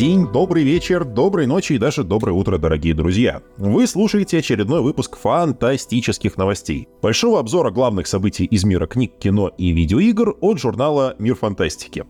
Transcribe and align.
день, 0.00 0.26
добрый 0.26 0.64
вечер, 0.64 1.04
доброй 1.04 1.46
ночи 1.46 1.74
и 1.74 1.78
даже 1.78 2.04
доброе 2.04 2.32
утро, 2.32 2.56
дорогие 2.56 2.94
друзья. 2.94 3.42
Вы 3.58 3.86
слушаете 3.86 4.38
очередной 4.38 4.80
выпуск 4.80 5.18
фантастических 5.18 6.38
новостей. 6.38 6.88
Большого 7.02 7.38
обзора 7.38 7.70
главных 7.70 8.06
событий 8.06 8.46
из 8.46 8.64
мира 8.64 8.86
книг, 8.86 9.12
кино 9.18 9.48
и 9.58 9.72
видеоигр 9.72 10.36
от 10.40 10.58
журнала 10.58 11.16
«Мир 11.18 11.34
фантастики». 11.34 12.06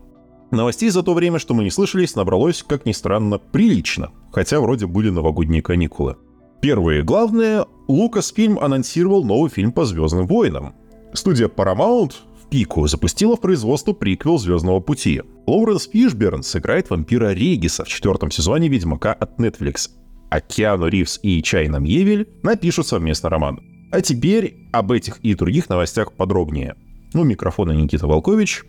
Новостей 0.53 0.89
за 0.91 1.03
то 1.03 1.15
время, 1.15 1.41
что 1.41 1.53
мы 1.53 1.65
не 1.65 1.71
слышались, 1.71 2.15
набралось, 2.15 2.63
как 2.63 2.87
ни 2.87 2.93
странно, 2.93 3.39
прилично, 3.39 4.13
хотя 4.31 4.61
вроде 4.61 4.87
были 4.87 5.11
новогодние 5.11 5.61
каникулы. 5.61 6.17
Первое 6.61 7.03
главное, 7.03 7.67
Лукасфильм 7.89 8.61
анонсировал 8.61 9.25
новый 9.25 9.51
фильм 9.51 9.73
по 9.73 9.85
«Звездным 9.85 10.29
войнам». 10.29 10.77
Студия 11.13 11.49
Paramount 11.49 12.13
пику 12.51 12.87
запустила 12.87 13.37
в 13.37 13.41
производство 13.41 13.93
приквел 13.93 14.39
«Звездного 14.39 14.81
пути». 14.81 15.23
Лоуренс 15.51 15.89
Фишберн 15.93 16.45
сыграет 16.45 16.91
вампира 16.91 17.33
Региса 17.33 17.83
в 17.85 17.89
четвертом 17.89 18.31
сезоне 18.31 18.69
«Ведьмака» 18.69 19.13
от 19.13 19.41
Netflix, 19.41 19.91
а 20.31 20.41
Киану 20.41 20.87
Ривз 20.87 21.19
и 21.25 21.43
Чайна 21.43 21.79
Мьевель 21.79 22.29
напишут 22.45 22.87
совместно 22.87 23.31
роман. 23.31 23.59
А 23.91 24.01
теперь 24.01 24.69
об 24.73 24.93
этих 24.93 25.19
и 25.25 25.35
других 25.35 25.69
новостях 25.69 26.13
подробнее. 26.13 26.77
Ну, 27.15 27.25
микрофона 27.25 27.73
Никита 27.73 28.07
Волкович. 28.07 28.63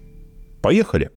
Поехали! 0.63 1.11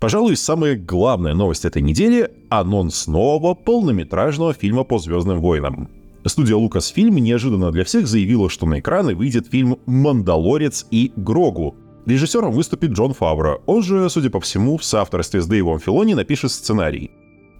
Пожалуй, 0.00 0.36
самая 0.36 0.74
главная 0.74 1.34
новость 1.34 1.64
этой 1.64 1.82
недели— 1.82 2.32
анонс 2.50 3.06
нового 3.06 3.54
полнометражного 3.54 4.54
фильма 4.54 4.82
по 4.82 4.98
«Звездным 4.98 5.40
войнам». 5.40 5.88
Студия 6.26 6.56
Lucasfilm 6.56 7.20
неожиданно 7.20 7.70
для 7.70 7.84
всех 7.84 8.06
заявила, 8.08 8.50
что 8.50 8.66
на 8.66 8.80
экраны 8.80 9.14
выйдет 9.14 9.46
фильм 9.48 9.78
«Мандалорец 9.86 10.86
и 10.90 11.12
Грогу». 11.16 11.76
Режиссером 12.06 12.52
выступит 12.52 12.90
Джон 12.90 13.14
Фавро. 13.14 13.60
Он 13.66 13.82
же, 13.82 14.08
судя 14.10 14.30
по 14.30 14.40
всему, 14.40 14.76
в 14.76 14.84
соавторстве 14.84 15.40
с 15.40 15.46
Дэйвом 15.46 15.78
Филони 15.78 16.14
напишет 16.14 16.52
сценарий. 16.52 17.10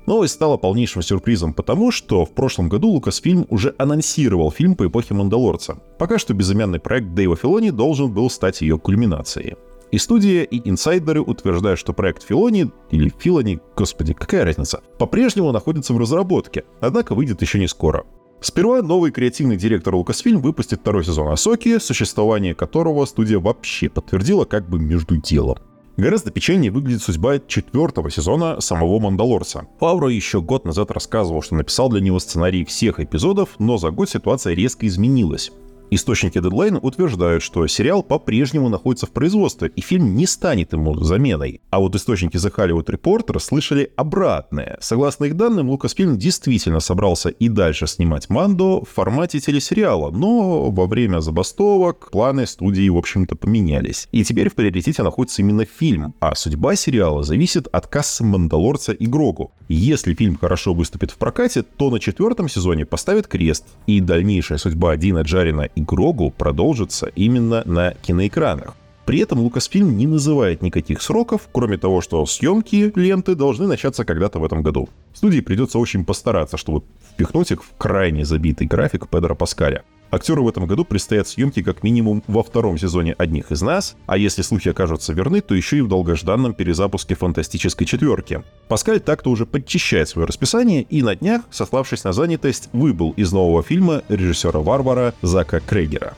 Новость 0.06 0.34
стала 0.34 0.56
полнейшим 0.56 1.02
сюрпризом 1.02 1.52
потому, 1.52 1.90
что 1.90 2.24
в 2.24 2.30
прошлом 2.32 2.68
году 2.68 2.88
Лукасфильм 2.88 3.46
уже 3.50 3.74
анонсировал 3.76 4.52
фильм 4.52 4.76
по 4.76 4.86
эпохе 4.86 5.14
Мандалорца. 5.14 5.78
Пока 5.98 6.18
что 6.18 6.32
безымянный 6.32 6.78
проект 6.78 7.12
Дэйва 7.14 7.34
Филони 7.36 7.70
должен 7.70 8.12
был 8.12 8.30
стать 8.30 8.60
ее 8.60 8.78
кульминацией. 8.78 9.56
И 9.90 9.98
студия, 9.98 10.42
и 10.42 10.68
инсайдеры 10.68 11.20
утверждают, 11.20 11.78
что 11.78 11.92
проект 11.92 12.24
Филони, 12.24 12.70
или 12.90 13.12
Филони, 13.18 13.60
господи, 13.76 14.14
какая 14.14 14.44
разница, 14.44 14.80
по-прежнему 14.98 15.52
находится 15.52 15.92
в 15.92 15.98
разработке, 15.98 16.64
однако 16.80 17.14
выйдет 17.14 17.42
еще 17.42 17.58
не 17.58 17.68
скоро. 17.68 18.04
Сперва 18.40 18.82
новый 18.82 19.10
креативный 19.10 19.56
директор 19.56 19.94
Lucasfilm 19.94 20.38
выпустит 20.38 20.80
второй 20.80 21.04
сезон 21.04 21.28
Асоки, 21.28 21.78
существование 21.78 22.54
которого 22.54 23.04
студия 23.06 23.38
вообще 23.38 23.88
подтвердила 23.88 24.44
как 24.44 24.68
бы 24.68 24.78
между 24.78 25.16
делом. 25.16 25.58
Гораздо 25.96 26.30
печальнее 26.30 26.70
выглядит 26.70 27.02
судьба 27.02 27.38
четвертого 27.38 28.10
сезона 28.10 28.60
самого 28.60 28.98
Мандалорца. 29.00 29.66
Фавро 29.80 30.08
еще 30.08 30.42
год 30.42 30.66
назад 30.66 30.90
рассказывал, 30.90 31.40
что 31.40 31.54
написал 31.54 31.88
для 31.88 32.02
него 32.02 32.18
сценарий 32.18 32.66
всех 32.66 33.00
эпизодов, 33.00 33.56
но 33.58 33.78
за 33.78 33.90
год 33.90 34.10
ситуация 34.10 34.54
резко 34.54 34.86
изменилась. 34.86 35.50
Источники 35.88 36.38
Deadline 36.38 36.80
утверждают, 36.82 37.44
что 37.44 37.64
сериал 37.68 38.02
по-прежнему 38.02 38.68
находится 38.68 39.06
в 39.06 39.12
производстве, 39.12 39.70
и 39.76 39.80
фильм 39.80 40.16
не 40.16 40.26
станет 40.26 40.72
ему 40.72 40.96
заменой. 40.96 41.60
А 41.70 41.78
вот 41.78 41.94
источники 41.94 42.36
The 42.36 42.52
Hollywood 42.52 42.86
Reporter 42.86 43.38
слышали 43.38 43.92
обратное. 43.94 44.78
Согласно 44.80 45.26
их 45.26 45.36
данным, 45.36 45.70
Lucasfilm 45.70 46.16
действительно 46.16 46.80
собрался 46.80 47.28
и 47.28 47.48
дальше 47.48 47.86
снимать 47.86 48.28
Мандо 48.28 48.80
в 48.80 48.88
формате 48.88 49.38
телесериала, 49.38 50.10
но 50.10 50.70
во 50.70 50.86
время 50.86 51.20
забастовок 51.20 52.10
планы 52.10 52.46
студии, 52.46 52.88
в 52.88 52.96
общем-то, 52.96 53.36
поменялись. 53.36 54.08
И 54.10 54.24
теперь 54.24 54.50
в 54.50 54.54
приоритете 54.56 55.04
находится 55.04 55.42
именно 55.42 55.64
фильм, 55.64 56.14
а 56.18 56.34
судьба 56.34 56.74
сериала 56.74 57.22
зависит 57.22 57.68
от 57.68 57.86
кассы 57.86 58.24
Мандалорца 58.24 58.92
и 58.92 59.06
Грогу. 59.06 59.52
Если 59.68 60.14
фильм 60.14 60.36
хорошо 60.36 60.74
выступит 60.74 61.12
в 61.12 61.16
прокате, 61.16 61.62
то 61.62 61.90
на 61.90 62.00
четвертом 62.00 62.48
сезоне 62.48 62.86
поставят 62.86 63.28
крест, 63.28 63.64
и 63.86 64.00
дальнейшая 64.00 64.58
судьба 64.58 64.96
Дина 64.96 65.20
Джарина 65.20 65.68
и 65.76 65.82
Грогу 65.82 66.30
продолжится 66.30 67.06
именно 67.06 67.62
на 67.64 67.92
киноэкранах. 67.92 68.74
При 69.04 69.20
этом 69.20 69.38
Лукасфильм 69.38 69.96
не 69.96 70.08
называет 70.08 70.62
никаких 70.62 71.00
сроков, 71.00 71.48
кроме 71.52 71.78
того, 71.78 72.00
что 72.00 72.26
съемки 72.26 72.92
ленты 72.96 73.36
должны 73.36 73.68
начаться 73.68 74.04
когда-то 74.04 74.40
в 74.40 74.44
этом 74.44 74.62
году. 74.62 74.88
Студии 75.14 75.38
придется 75.38 75.78
очень 75.78 76.04
постараться, 76.04 76.56
чтобы 76.56 76.84
впихнуть 77.12 77.52
их 77.52 77.62
в 77.62 77.76
крайне 77.78 78.24
забитый 78.24 78.66
график 78.66 79.06
Педро 79.06 79.36
Паскаля. 79.36 79.84
Актеру 80.10 80.44
в 80.44 80.48
этом 80.48 80.66
году 80.66 80.84
предстоят 80.84 81.28
съемки 81.28 81.62
как 81.62 81.82
минимум 81.82 82.22
во 82.26 82.42
втором 82.42 82.78
сезоне 82.78 83.14
«Одних 83.18 83.50
из 83.50 83.62
нас», 83.62 83.96
а 84.06 84.16
если 84.16 84.42
слухи 84.42 84.68
окажутся 84.68 85.12
верны, 85.12 85.40
то 85.40 85.54
еще 85.54 85.78
и 85.78 85.80
в 85.80 85.88
долгожданном 85.88 86.54
перезапуске 86.54 87.14
«Фантастической 87.14 87.86
четверки». 87.86 88.42
Паскаль 88.68 89.00
так-то 89.00 89.30
уже 89.30 89.46
подчищает 89.46 90.08
свое 90.08 90.26
расписание 90.26 90.82
и 90.82 91.02
на 91.02 91.16
днях, 91.16 91.42
сославшись 91.50 92.04
на 92.04 92.12
занятость, 92.12 92.68
выбыл 92.72 93.12
из 93.16 93.32
нового 93.32 93.62
фильма 93.62 94.02
режиссера 94.08 94.60
Варвара 94.60 95.14
Зака 95.22 95.60
Крейгера. 95.60 96.14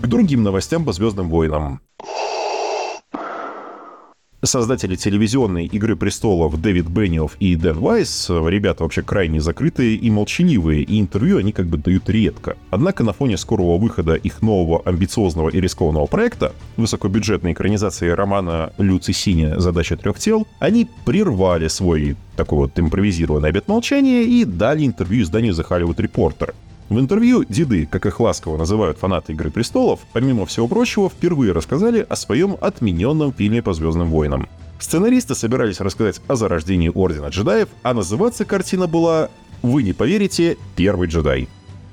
К 0.00 0.06
другим 0.06 0.42
новостям 0.42 0.84
по 0.84 0.92
«Звездным 0.92 1.28
войнам». 1.28 1.80
Создатели 4.44 4.94
телевизионной 4.94 5.64
«Игры 5.64 5.96
престолов» 5.96 6.60
Дэвид 6.60 6.86
Бенниофф 6.86 7.34
и 7.40 7.56
Дэн 7.56 7.78
Вайс, 7.78 8.28
ребята 8.28 8.82
вообще 8.82 9.00
крайне 9.00 9.40
закрытые 9.40 9.96
и 9.96 10.10
молчаливые, 10.10 10.82
и 10.82 11.00
интервью 11.00 11.38
они 11.38 11.50
как 11.52 11.66
бы 11.66 11.78
дают 11.78 12.10
редко. 12.10 12.58
Однако 12.68 13.04
на 13.04 13.14
фоне 13.14 13.38
скорого 13.38 13.78
выхода 13.78 14.16
их 14.16 14.42
нового 14.42 14.82
амбициозного 14.84 15.48
и 15.48 15.60
рискованного 15.62 16.04
проекта, 16.04 16.52
высокобюджетной 16.76 17.52
экранизации 17.52 18.10
романа 18.10 18.74
Люци 18.76 19.14
Синя 19.14 19.58
«Задача 19.58 19.96
трех 19.96 20.18
тел», 20.18 20.46
они 20.58 20.88
прервали 21.06 21.68
свой 21.68 22.14
такой 22.36 22.58
вот 22.58 22.78
импровизированный 22.78 23.48
обет 23.48 23.66
молчания 23.68 24.24
и 24.24 24.44
дали 24.44 24.84
интервью 24.84 25.22
изданию 25.22 25.54
The 25.54 25.66
Hollywood 25.66 25.96
Reporter. 25.96 26.54
В 26.90 26.98
интервью 26.98 27.44
деды, 27.48 27.86
как 27.90 28.04
их 28.04 28.20
ласково 28.20 28.58
называют 28.58 28.98
фанаты 28.98 29.32
«Игры 29.32 29.50
престолов», 29.50 30.00
помимо 30.12 30.44
всего 30.44 30.68
прочего, 30.68 31.08
впервые 31.08 31.52
рассказали 31.52 32.06
о 32.06 32.14
своем 32.14 32.56
отмененном 32.60 33.32
фильме 33.32 33.62
по 33.62 33.72
«Звездным 33.72 34.10
войнам». 34.10 34.48
Сценаристы 34.78 35.34
собирались 35.34 35.80
рассказать 35.80 36.20
о 36.28 36.36
зарождении 36.36 36.92
Ордена 36.94 37.28
джедаев, 37.28 37.68
а 37.82 37.94
называться 37.94 38.44
картина 38.44 38.86
была, 38.86 39.30
вы 39.62 39.82
не 39.82 39.94
поверите, 39.94 40.58
«Первый 40.76 41.08
джедай». 41.08 41.48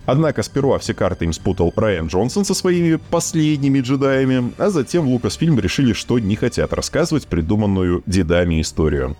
Однако 0.06 0.44
сперва 0.44 0.78
все 0.80 0.94
карты 0.94 1.26
им 1.26 1.32
спутал 1.32 1.72
Райан 1.76 2.08
Джонсон 2.08 2.44
со 2.44 2.54
своими 2.54 2.96
последними 2.96 3.80
джедаями, 3.80 4.52
а 4.58 4.70
затем 4.70 5.06
в 5.06 5.10
Лукасфильм 5.10 5.58
решили, 5.60 5.94
что 5.94 6.20
не 6.20 6.36
хотят 6.36 6.74
рассказывать 6.74 7.28
придуманную 7.28 8.04
дедами 8.06 8.60
историю. 8.60 9.16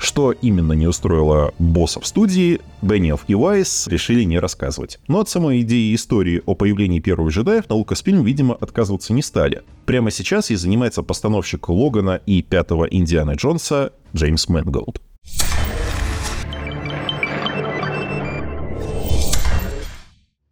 Что 0.00 0.32
именно 0.32 0.72
не 0.72 0.86
устроило 0.86 1.52
боссов 1.58 2.06
студии, 2.06 2.60
Бениофф 2.80 3.24
и 3.28 3.34
Уайсс 3.34 3.86
решили 3.86 4.24
не 4.24 4.38
рассказывать. 4.38 4.98
Но 5.08 5.20
от 5.20 5.28
самой 5.28 5.60
идеи 5.60 5.94
истории 5.94 6.42
о 6.46 6.54
появлении 6.54 7.00
первых 7.00 7.34
джедаев 7.34 7.68
на 7.68 7.76
Лукасфильм, 7.76 8.24
видимо, 8.24 8.54
отказываться 8.54 9.12
не 9.12 9.20
стали. 9.20 9.62
Прямо 9.84 10.10
сейчас 10.10 10.50
ей 10.50 10.56
занимается 10.56 11.02
постановщик 11.02 11.68
Логана 11.68 12.18
и 12.24 12.40
пятого 12.40 12.86
Индиана 12.86 13.32
Джонса 13.32 13.92
Джеймс 14.16 14.48
Мэнголд. 14.48 15.02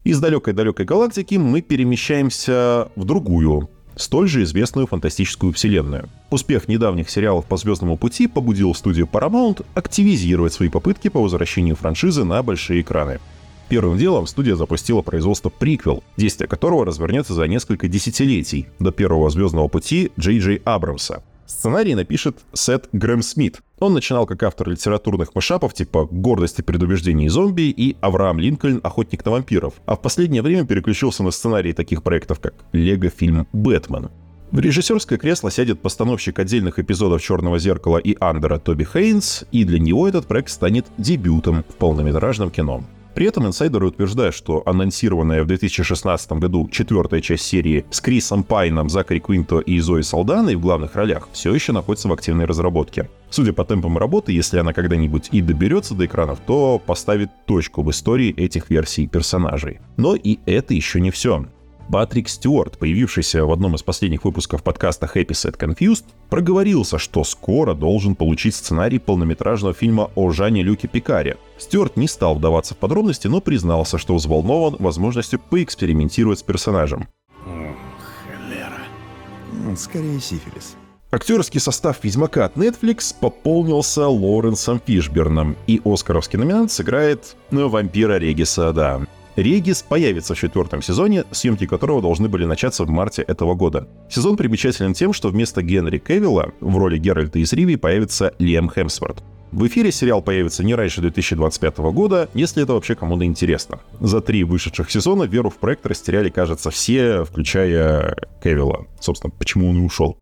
Из 0.05 0.21
далекой-далекой 0.21 0.85
галактики 0.85 1.37
мы 1.37 1.63
перемещаемся 1.63 2.89
в 2.97 3.05
другую, 3.07 3.71
столь 3.99 4.29
же 4.29 4.43
известную 4.45 4.87
фантастическую 4.87 5.53
вселенную. 5.53 6.09
Успех 6.31 6.69
недавних 6.69 7.11
сериалов 7.11 7.45
по 7.45 7.57
«Звездному 7.57 7.97
пути» 7.97 8.27
побудил 8.27 8.75
студию 8.75 9.09
Paramount 9.11 9.65
активизировать 9.75 10.53
свои 10.53 10.69
попытки 10.69 11.09
по 11.09 11.21
возвращению 11.21 11.77
франшизы 11.77 12.25
на 12.25 12.43
большие 12.43 12.81
экраны. 12.81 13.21
Первым 13.69 13.99
делом 13.99 14.27
студия 14.27 14.57
запустила 14.57 15.03
производство 15.03 15.51
приквел, 15.51 16.03
действие 16.17 16.49
которого 16.49 16.87
развернется 16.87 17.35
за 17.35 17.47
несколько 17.47 17.87
десятилетий 17.87 18.67
до 18.79 18.93
первого 18.93 19.29
«Звездного 19.29 19.69
пути» 19.69 20.11
Джей 20.19 20.39
Джей 20.39 20.63
Абрамса. 20.65 21.23
Сценарий 21.49 21.95
напишет 21.95 22.41
Сет 22.53 22.91
Грэм 22.93 23.23
Смит. 23.23 23.63
Он 23.79 23.95
начинал 23.95 24.27
как 24.27 24.43
автор 24.43 24.69
литературных 24.69 25.35
мышапов 25.35 25.73
типа 25.73 26.07
«Гордость 26.11 26.59
и 26.59 26.63
предубеждение 26.63 27.31
зомби» 27.31 27.71
и 27.71 27.97
«Авраам 28.03 28.39
Линкольн. 28.39 28.81
Охотник 28.85 29.25
на 29.25 29.33
вампиров», 29.33 29.73
а 29.87 29.97
в 29.97 30.03
последнее 30.03 30.43
время 30.43 30.67
переключился 30.67 31.23
на 31.23 31.31
сценарии 31.31 31.73
таких 31.73 32.03
проектов, 32.03 32.39
как 32.39 32.55
«Лего-фильм 32.73 33.49
Бэтмен». 33.55 34.11
В 34.51 34.61
режиссерское 34.61 35.19
кресло 35.19 35.51
сядет 35.51 35.81
постановщик 35.81 36.39
отдельных 36.39 36.79
эпизодов 36.79 37.23
«Черного 37.23 37.59
зеркала» 37.59 37.97
и 37.97 38.15
«Андера» 38.21 38.59
Тоби 38.59 38.85
Хейнс, 38.85 39.45
и 39.51 39.65
для 39.65 39.79
него 39.79 40.07
этот 40.07 40.27
проект 40.27 40.51
станет 40.51 40.85
дебютом 40.99 41.65
в 41.67 41.77
полнометражном 41.77 42.51
кино. 42.51 42.85
При 43.19 43.27
этом 43.27 43.49
инсайдеры 43.49 43.89
утверждают, 43.89 44.33
что 44.33 44.63
анонсированная 44.65 45.43
в 45.43 45.47
2016 45.49 46.31
году 46.35 46.69
четвертая 46.71 47.21
часть 47.21 47.47
серии 47.47 47.85
с 47.91 48.01
Крисом 48.01 48.45
Пайном, 48.45 48.89
Закари 48.89 49.19
Квинто 49.19 49.59
и 49.59 49.81
Зои 49.81 50.03
Салданой 50.03 50.55
в 50.55 50.61
главных 50.61 50.95
ролях 50.95 51.29
все 51.33 51.53
еще 51.53 51.73
находится 51.73 52.07
в 52.07 52.13
активной 52.13 52.45
разработке. 52.45 53.11
Судя 53.29 53.53
по 53.53 53.65
темпам 53.65 53.99
работы, 53.99 54.31
если 54.31 54.61
она 54.61 54.73
когда-нибудь 54.73 55.31
и 55.33 55.41
доберется 55.41 55.97
до 55.97 56.07
экранов, 56.07 56.39
то 56.47 56.79
поставит 56.79 57.31
точку 57.45 57.83
в 57.83 57.91
истории 57.91 58.33
этих 58.33 58.71
версий 58.71 59.09
персонажей. 59.09 59.81
Но 59.97 60.15
и 60.15 60.39
это 60.47 60.73
еще 60.73 61.01
не 61.01 61.11
все. 61.11 61.45
Патрик 61.91 62.29
Стюарт, 62.29 62.79
появившийся 62.79 63.47
в 63.47 63.53
одном 63.53 63.75
из 63.75 63.83
последних 63.83 64.25
выпусков 64.25 64.63
подкаста 64.63 65.11
Happy 65.13 65.29
Set 65.29 65.59
Confused, 65.59 66.05
проговорился, 66.29 66.99
что 66.99 67.25
скоро 67.25 67.75
должен 67.75 68.15
получить 68.15 68.55
сценарий 68.55 68.99
полнометражного 68.99 69.73
фильма 69.73 70.11
о 70.15 70.31
Жане 70.31 70.63
Люке 70.63 70.87
Пикаре. 70.87 71.39
Стюарт 71.57 71.97
не 71.97 72.07
стал 72.07 72.35
вдаваться 72.35 72.75
в 72.75 72.77
подробности, 72.77 73.27
но 73.27 73.41
признался, 73.41 73.97
что 73.97 74.15
взволнован 74.15 74.77
возможностью 74.79 75.39
поэкспериментировать 75.39 76.41
с 76.41 76.43
персонажем. 76.43 77.09
Холера. 77.43 79.77
Скорее 79.77 80.21
сифилис. 80.21 80.77
Актерский 81.11 81.59
состав 81.59 82.05
«Ведьмака» 82.05 82.45
от 82.45 82.57
Netflix 82.57 83.15
пополнился 83.19 84.07
Лоренсом 84.07 84.79
Фишберном, 84.85 85.57
и 85.67 85.81
оскаровский 85.83 86.39
номинант 86.39 86.71
сыграет 86.71 87.35
ну, 87.51 87.71
вампира 87.71 88.19
Региса, 88.19 88.75
да. 88.75 89.01
Регис 89.39 89.83
появится 89.83 90.35
в 90.35 90.39
четвертом 90.39 90.83
сезоне, 90.83 91.23
съемки 91.31 91.65
которого 91.65 92.03
должны 92.03 92.29
были 92.29 92.45
начаться 92.45 92.83
в 92.83 92.91
марте 92.91 93.23
этого 93.23 93.55
года. 93.55 93.87
Сезон 94.11 94.37
примечателен 94.37 94.95
тем, 94.95 95.13
что 95.13 95.29
вместо 95.29 95.63
Генри 95.63 95.99
Кевилла 95.99 96.51
в 96.61 96.77
роли 96.77 96.99
Геральта 96.99 97.39
из 97.39 97.53
Риви 97.53 97.77
появится 97.77 98.35
Лиам 98.41 98.69
Хемсворт. 98.69 99.23
В 99.53 99.65
эфире 99.69 99.93
сериал 99.93 100.23
появится 100.23 100.65
не 100.65 100.75
раньше 100.75 101.03
2025 101.03 101.79
года, 101.79 102.29
если 102.35 102.65
это 102.65 102.73
вообще 102.73 102.97
кому-то 102.97 103.25
интересно. 103.25 103.79
За 104.01 104.21
три 104.21 104.43
вышедших 104.43 104.91
сезона 104.91 105.23
веру 105.23 105.51
в 105.51 105.59
проект 105.59 105.87
растеряли, 105.87 106.31
кажется, 106.31 106.71
все, 106.71 107.23
включая 107.23 108.17
Кевилла. 108.43 108.89
Собственно, 108.99 109.33
почему 109.39 109.71
он 109.71 109.79
и 109.79 109.85
ушел. 109.85 110.19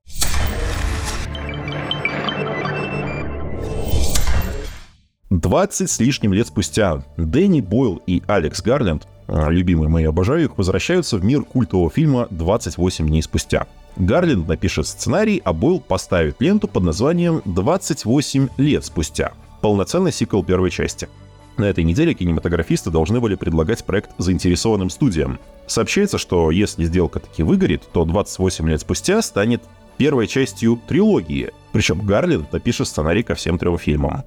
20 5.40 5.90
с 5.90 6.00
лишним 6.00 6.32
лет 6.32 6.46
спустя 6.46 7.02
Дэнни 7.16 7.60
Бойл 7.60 8.02
и 8.06 8.22
Алекс 8.26 8.62
Гарленд, 8.62 9.06
а, 9.26 9.50
любимые 9.50 9.88
мои, 9.88 10.04
обожаю 10.04 10.44
их, 10.44 10.58
возвращаются 10.58 11.18
в 11.18 11.24
мир 11.24 11.42
культового 11.42 11.90
фильма 11.90 12.28
«28 12.30 13.06
дней 13.06 13.22
спустя». 13.22 13.66
Гарленд 13.96 14.46
напишет 14.46 14.86
сценарий, 14.86 15.40
а 15.44 15.52
Бойл 15.52 15.80
поставит 15.80 16.40
ленту 16.40 16.68
под 16.68 16.84
названием 16.84 17.42
«28 17.44 18.50
лет 18.56 18.84
спустя». 18.84 19.32
Полноценный 19.60 20.12
сиквел 20.12 20.44
первой 20.44 20.70
части. 20.70 21.08
На 21.56 21.64
этой 21.64 21.84
неделе 21.84 22.14
кинематографисты 22.14 22.90
должны 22.90 23.20
были 23.20 23.34
предлагать 23.34 23.84
проект 23.84 24.10
заинтересованным 24.18 24.90
студиям. 24.90 25.38
Сообщается, 25.66 26.18
что 26.18 26.50
если 26.50 26.84
сделка 26.84 27.20
таки 27.20 27.42
выгорит, 27.42 27.82
то 27.92 28.04
28 28.04 28.68
лет 28.68 28.80
спустя 28.80 29.22
станет 29.22 29.62
первой 29.96 30.26
частью 30.26 30.78
трилогии. 30.86 31.50
Причем 31.72 32.00
Гарленд 32.00 32.52
напишет 32.52 32.86
сценарий 32.86 33.22
ко 33.22 33.34
всем 33.34 33.58
трем 33.58 33.78
фильмам. 33.78 34.24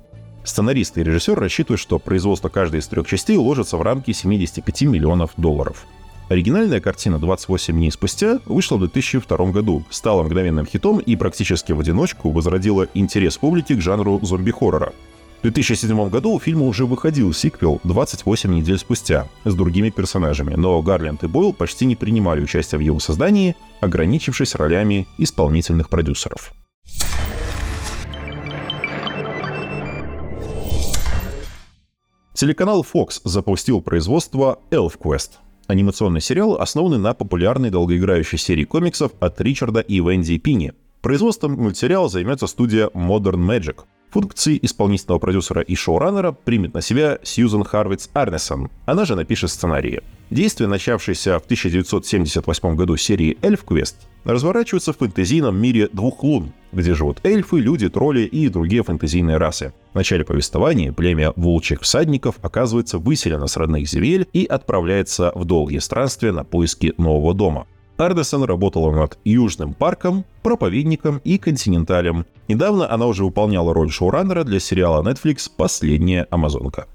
Сценарист 0.50 0.98
и 0.98 1.04
режиссер 1.04 1.40
рассчитывают, 1.40 1.80
что 1.80 2.00
производство 2.00 2.50
каждой 2.50 2.80
из 2.80 2.88
трех 2.88 3.07
частей 3.07 3.38
уложится 3.38 3.78
в 3.78 3.84
рамки 3.84 4.12
75 4.12 4.81
миллионов 4.81 5.31
долларов. 5.38 5.86
Оригинальная 6.28 6.81
картина 6.81 7.18
«28 7.18 7.72
дней 7.72 7.92
спустя» 7.92 8.40
вышла 8.46 8.78
в 8.78 8.80
2002 8.80 9.51
году, 9.51 9.84
стала 9.92 10.24
мгновенным 10.24 10.66
хитом 10.66 10.98
и 10.98 11.16
практически 11.16 11.72
в 11.72 11.80
одиночку 11.80 12.31
возродила 12.31 12.88
интерес 12.96 13.38
публики 13.38 13.75
к 13.75 13.81
жанру 13.81 14.19
зомби-хоррора. 14.24 14.94
В 15.40 15.44
2007 15.44 16.10
году 16.10 16.31
у 16.31 16.40
фильма 16.40 16.66
уже 16.66 16.88
выходил 16.88 17.31
сиквел 17.31 17.80
«28 17.84 18.50
недель 18.50 18.80
спустя» 18.80 19.28
с 19.45 19.54
другими 19.54 19.92
персонажами, 19.92 20.56
но 20.56 20.81
Гарленд 20.81 21.24
и 21.24 21.28
Бойл 21.28 21.54
почти 21.54 21.86
не 21.86 21.95
принимали 21.95 22.42
участие 22.42 22.80
в 22.80 22.81
его 22.81 23.00
создании, 23.00 23.56
ограничившись 23.81 24.56
ролями 24.56 25.07
исполнительных 25.19 25.90
продюсеров. 25.90 26.54
Телеканал 32.40 32.86
Fox 32.90 33.20
запустил 33.26 33.82
производство 33.82 34.60
ElfQuest— 34.72 35.32
анимационный 35.68 36.22
сериал, 36.22 36.56
основанный 36.56 36.98
на 36.98 37.14
популярной 37.14 37.70
долгоиграющей 37.70 38.38
серии 38.38 38.64
комиксов 38.64 39.12
от 39.20 39.42
Ричарда 39.42 39.82
и 39.82 40.00
Венди 40.00 40.38
Пини. 40.38 40.72
Производством 41.02 41.56
мультсериала 41.56 42.08
займется 42.08 42.48
студия 42.48 42.88
Modern 42.94 43.46
Magic. 43.46 43.80
Функции 44.12 44.58
исполнительного 44.62 45.20
продюсера 45.20 45.62
и 45.62 45.76
шоураннера 45.76 46.32
примет 46.32 46.74
на 46.74 46.82
себя 46.82 47.20
Сьюзен 47.24 47.66
Харвиц 47.66 48.10
Арнесон. 48.14 48.70
Она 48.86 49.04
же 49.04 49.18
напишет 49.18 49.52
сценарии. 49.52 50.02
Действие, 50.30 50.70
начавшееся 50.70 51.40
в 51.40 51.44
1978 51.44 52.76
году 52.78 52.96
серии 52.96 53.38
ElfQuest, 53.42 53.96
разворачивается 54.24 54.94
в 54.94 54.98
фэнтезийном 54.98 55.60
мире 55.60 55.89
двух 55.92 56.24
лун, 56.24 56.54
где 56.71 56.94
живут 56.94 57.19
эльфы, 57.24 57.60
люди, 57.60 57.89
тролли 57.89 58.21
и 58.21 58.50
другие 58.50 58.83
фэнтезийные 58.83 59.38
расы. 59.38 59.74
В 59.92 59.95
начале 59.95 60.24
повествования 60.24 60.92
племя 60.92 61.33
волчьих 61.36 61.81
всадников 61.81 62.36
оказывается 62.42 62.98
выселено 62.98 63.48
с 63.48 63.57
родных 63.57 63.88
земель 63.88 64.27
и 64.33 64.45
отправляется 64.45 65.31
в 65.36 65.45
долгие 65.45 65.80
странствия 65.80 66.31
на 66.31 66.44
поиски 66.44 66.94
нового 66.98 67.33
дома. 67.33 67.68
Ардесон 67.98 68.44
работала 68.44 68.92
над 68.92 69.19
Южным 69.25 69.74
парком, 69.74 70.24
Проповедником 70.42 71.19
и 71.25 71.38
Континенталем. 71.38 72.25
Недавно 72.48 72.89
она 72.89 73.07
уже 73.07 73.25
выполняла 73.25 73.74
роль 73.74 73.92
шоураннера 73.92 74.45
для 74.45 74.60
сериала 74.60 75.04
Netflix 75.04 75.50
«Последняя 75.56 76.25
Амазонка». 76.30 76.88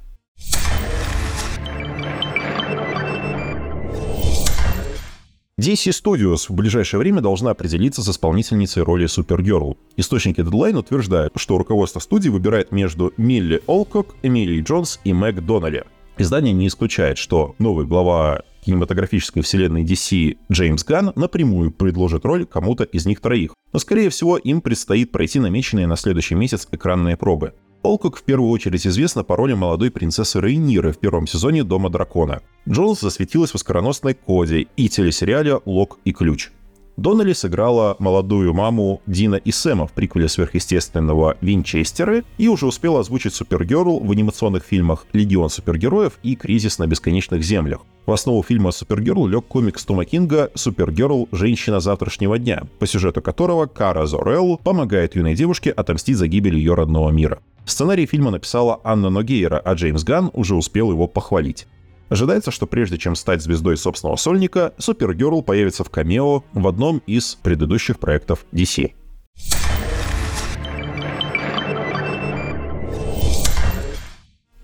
DC 5.60 5.92
Studios 5.92 6.46
в 6.48 6.54
ближайшее 6.54 6.98
время 6.98 7.20
должна 7.20 7.52
определиться 7.52 8.02
с 8.02 8.08
исполнительницей 8.08 8.82
роли 8.82 9.06
Супергерл. 9.06 9.78
Источники 9.96 10.40
Deadline 10.40 10.76
утверждают, 10.76 11.32
что 11.36 11.56
руководство 11.58 12.00
студии 12.00 12.28
выбирает 12.28 12.72
между 12.72 13.12
Милли 13.16 13.62
Олкок, 13.68 14.16
Эмилией 14.24 14.62
Джонс 14.62 14.98
и 15.04 15.12
Мэг 15.12 15.46
Доннелли. 15.46 15.84
Издание 16.18 16.52
не 16.52 16.66
исключает, 16.66 17.18
что 17.18 17.54
новый 17.60 17.86
глава 17.86 18.42
кинематографической 18.64 19.42
вселенной 19.42 19.84
DC 19.84 20.38
Джеймс 20.50 20.82
Ганн 20.82 21.12
напрямую 21.14 21.70
предложит 21.70 22.24
роль 22.24 22.46
кому-то 22.46 22.82
из 22.82 23.06
них 23.06 23.20
троих. 23.20 23.52
Но, 23.72 23.78
скорее 23.78 24.10
всего, 24.10 24.36
им 24.36 24.60
предстоит 24.60 25.12
пройти 25.12 25.38
намеченные 25.38 25.86
на 25.86 25.94
следующий 25.94 26.34
месяц 26.34 26.66
экранные 26.72 27.16
пробы. 27.16 27.54
Олкок 27.84 28.16
в 28.16 28.22
первую 28.22 28.50
очередь 28.50 28.86
известна 28.86 29.24
по 29.24 29.36
роли 29.36 29.52
молодой 29.52 29.90
принцессы 29.90 30.40
Рейниры 30.40 30.90
в 30.92 30.98
первом 30.98 31.26
сезоне 31.26 31.64
«Дома 31.64 31.90
дракона». 31.90 32.40
Джонс 32.66 33.00
засветилась 33.00 33.50
в 33.50 33.56
оскароносной 33.56 34.14
«Коде» 34.14 34.68
и 34.74 34.88
телесериале 34.88 35.60
«Лок 35.66 35.98
и 36.06 36.14
ключ». 36.14 36.50
Доннелли 36.96 37.34
сыграла 37.34 37.96
молодую 37.98 38.54
маму 38.54 39.02
Дина 39.06 39.34
и 39.34 39.52
Сэма 39.52 39.86
в 39.86 39.92
приквеле 39.92 40.30
сверхъестественного 40.30 41.36
«Винчестеры» 41.42 42.24
и 42.38 42.48
уже 42.48 42.64
успела 42.66 43.00
озвучить 43.00 43.34
Супергерл 43.34 44.00
в 44.00 44.10
анимационных 44.10 44.64
фильмах 44.64 45.04
«Легион 45.12 45.50
супергероев» 45.50 46.18
и 46.22 46.36
«Кризис 46.36 46.78
на 46.78 46.86
бесконечных 46.86 47.42
землях». 47.42 47.80
В 48.06 48.12
основу 48.12 48.42
фильма 48.42 48.70
«Супергерл» 48.70 49.26
лег 49.26 49.44
комикс 49.44 49.84
Тома 49.84 50.06
Кинга 50.06 50.50
«Супергерл. 50.54 51.28
Женщина 51.32 51.80
завтрашнего 51.80 52.38
дня», 52.38 52.62
по 52.78 52.86
сюжету 52.86 53.20
которого 53.20 53.66
Кара 53.66 54.06
Зорелл 54.06 54.56
помогает 54.56 55.16
юной 55.16 55.34
девушке 55.34 55.70
отомстить 55.70 56.16
за 56.16 56.28
гибель 56.28 56.56
ее 56.56 56.72
родного 56.72 57.10
мира. 57.10 57.40
Сценарий 57.66 58.06
фильма 58.06 58.30
написала 58.30 58.80
Анна 58.84 59.10
Ногейра, 59.10 59.58
а 59.58 59.74
Джеймс 59.74 60.04
Ганн 60.04 60.30
уже 60.32 60.54
успел 60.54 60.90
его 60.90 61.06
похвалить. 61.06 61.66
Ожидается, 62.10 62.50
что 62.50 62.66
прежде 62.66 62.98
чем 62.98 63.14
стать 63.14 63.42
звездой 63.42 63.76
собственного 63.76 64.16
сольника, 64.16 64.74
Супергерл 64.78 65.42
появится 65.42 65.84
в 65.84 65.90
камео 65.90 66.44
в 66.52 66.68
одном 66.68 66.98
из 67.06 67.36
предыдущих 67.36 67.98
проектов 67.98 68.44
DC. 68.52 68.92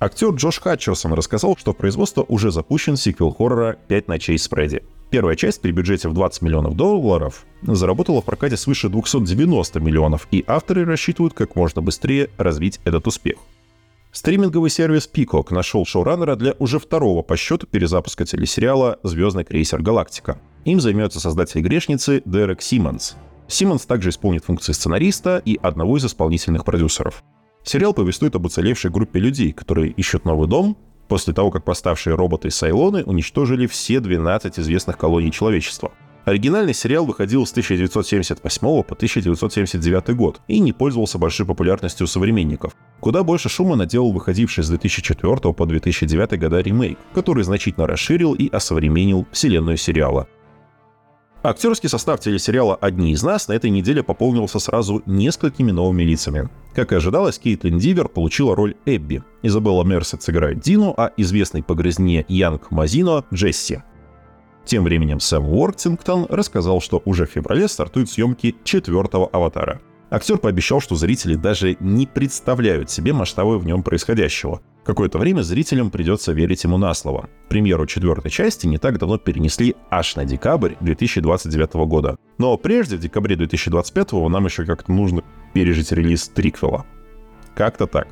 Актер 0.02 0.30
Джош 0.30 0.60
Хатчерсон 0.60 1.12
рассказал, 1.12 1.58
что 1.58 1.74
производство 1.74 2.24
уже 2.26 2.50
запущен 2.50 2.96
сиквел 2.96 3.34
хоррора 3.34 3.76
«Пять 3.86 4.08
ночей 4.08 4.38
с 4.38 4.48
Фредди». 4.48 4.82
Первая 5.10 5.36
часть 5.36 5.60
при 5.60 5.72
бюджете 5.72 6.08
в 6.08 6.14
20 6.14 6.40
миллионов 6.40 6.74
долларов 6.74 7.44
заработала 7.60 8.22
в 8.22 8.24
прокате 8.24 8.56
свыше 8.56 8.88
290 8.88 9.78
миллионов, 9.80 10.26
и 10.30 10.42
авторы 10.46 10.86
рассчитывают 10.86 11.34
как 11.34 11.54
можно 11.54 11.82
быстрее 11.82 12.30
развить 12.38 12.80
этот 12.84 13.06
успех. 13.08 13.36
Стриминговый 14.10 14.70
сервис 14.70 15.06
Peacock 15.12 15.52
нашел 15.52 15.84
шоураннера 15.84 16.34
для 16.34 16.54
уже 16.58 16.78
второго 16.78 17.20
по 17.20 17.36
счету 17.36 17.66
перезапуска 17.66 18.24
телесериала 18.24 18.98
«Звездный 19.02 19.44
крейсер 19.44 19.82
Галактика». 19.82 20.40
Им 20.64 20.80
займется 20.80 21.20
создатель 21.20 21.60
«Грешницы» 21.60 22.22
Дерек 22.24 22.62
Симмонс. 22.62 23.16
Симмонс 23.48 23.84
также 23.84 24.08
исполнит 24.08 24.46
функции 24.46 24.72
сценариста 24.72 25.42
и 25.44 25.58
одного 25.60 25.98
из 25.98 26.06
исполнительных 26.06 26.64
продюсеров. 26.64 27.22
Сериал 27.62 27.92
повествует 27.92 28.34
об 28.36 28.46
уцелевшей 28.46 28.90
группе 28.90 29.20
людей, 29.20 29.52
которые 29.52 29.92
ищут 29.92 30.24
новый 30.24 30.48
дом, 30.48 30.76
после 31.08 31.34
того, 31.34 31.50
как 31.50 31.66
восставшие 31.66 32.14
роботы 32.14 32.50
Сайлоны 32.50 33.04
уничтожили 33.04 33.66
все 33.66 34.00
12 34.00 34.58
известных 34.58 34.96
колоний 34.96 35.32
человечества. 35.32 35.92
Оригинальный 36.24 36.74
сериал 36.74 37.06
выходил 37.06 37.46
с 37.46 37.50
1978 37.50 38.60
по 38.60 38.94
1979 38.94 40.14
год 40.14 40.40
и 40.48 40.60
не 40.60 40.72
пользовался 40.72 41.18
большой 41.18 41.46
популярностью 41.46 42.04
у 42.04 42.08
современников. 42.08 42.76
Куда 43.00 43.22
больше 43.22 43.48
шума 43.48 43.74
наделал 43.74 44.12
выходивший 44.12 44.62
с 44.62 44.68
2004 44.68 45.52
по 45.52 45.66
2009 45.66 46.38
года 46.38 46.60
ремейк, 46.60 46.98
который 47.14 47.42
значительно 47.42 47.86
расширил 47.86 48.34
и 48.34 48.48
осовременил 48.48 49.26
вселенную 49.32 49.78
сериала. 49.78 50.28
Актерский 51.42 51.88
состав 51.88 52.20
телесериала 52.20 52.74
«Одни 52.74 53.12
из 53.12 53.22
нас» 53.22 53.48
на 53.48 53.54
этой 53.54 53.70
неделе 53.70 54.02
пополнился 54.02 54.58
сразу 54.58 55.02
несколькими 55.06 55.70
новыми 55.70 56.02
лицами. 56.02 56.50
Как 56.74 56.92
и 56.92 56.96
ожидалось, 56.96 57.38
Кейтлин 57.38 57.78
Дивер 57.78 58.08
получила 58.08 58.54
роль 58.54 58.74
Эбби. 58.84 59.22
Изабелла 59.42 59.82
Мерсет 59.84 60.22
сыграет 60.22 60.60
Дину, 60.60 60.92
а 60.94 61.12
известный 61.16 61.62
по 61.62 61.72
грязне 61.72 62.26
Янг 62.28 62.70
Мазино— 62.70 63.24
Джесси. 63.32 63.82
Тем 64.66 64.84
временем 64.84 65.18
Сэм 65.18 65.48
Уортингтон 65.48 66.26
рассказал, 66.28 66.82
что 66.82 67.00
уже 67.06 67.24
в 67.24 67.30
феврале 67.30 67.68
стартуют 67.68 68.10
съемки 68.10 68.54
четвертого 68.62 69.26
«Аватара». 69.32 69.80
Актер 70.10 70.38
пообещал, 70.38 70.80
что 70.80 70.96
зрители 70.96 71.36
даже 71.36 71.76
не 71.78 72.04
представляют 72.04 72.90
себе 72.90 73.12
масштабы 73.12 73.58
в 73.58 73.64
нем 73.64 73.84
происходящего. 73.84 74.60
Какое-то 74.84 75.18
время 75.18 75.42
зрителям 75.42 75.90
придется 75.90 76.32
верить 76.32 76.64
ему 76.64 76.78
на 76.78 76.92
слово. 76.94 77.28
Премьеру 77.48 77.86
четвертой 77.86 78.30
части 78.30 78.66
не 78.66 78.78
так 78.78 78.98
давно 78.98 79.18
перенесли 79.18 79.76
аж 79.88 80.16
на 80.16 80.24
декабрь 80.24 80.74
2029 80.80 81.74
года. 81.86 82.16
Но 82.38 82.56
прежде, 82.56 82.96
в 82.96 83.00
декабре 83.00 83.36
2025 83.36 84.12
нам 84.28 84.46
еще 84.46 84.64
как-то 84.64 84.90
нужно 84.90 85.22
пережить 85.52 85.92
релиз 85.92 86.28
триквела. 86.28 86.86
Как-то 87.54 87.86
так. 87.86 88.08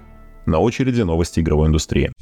На 0.47 0.61
очереди 0.61 1.02
новости 1.02 1.40
игровой 1.40 1.67
индустрии. 1.67 2.12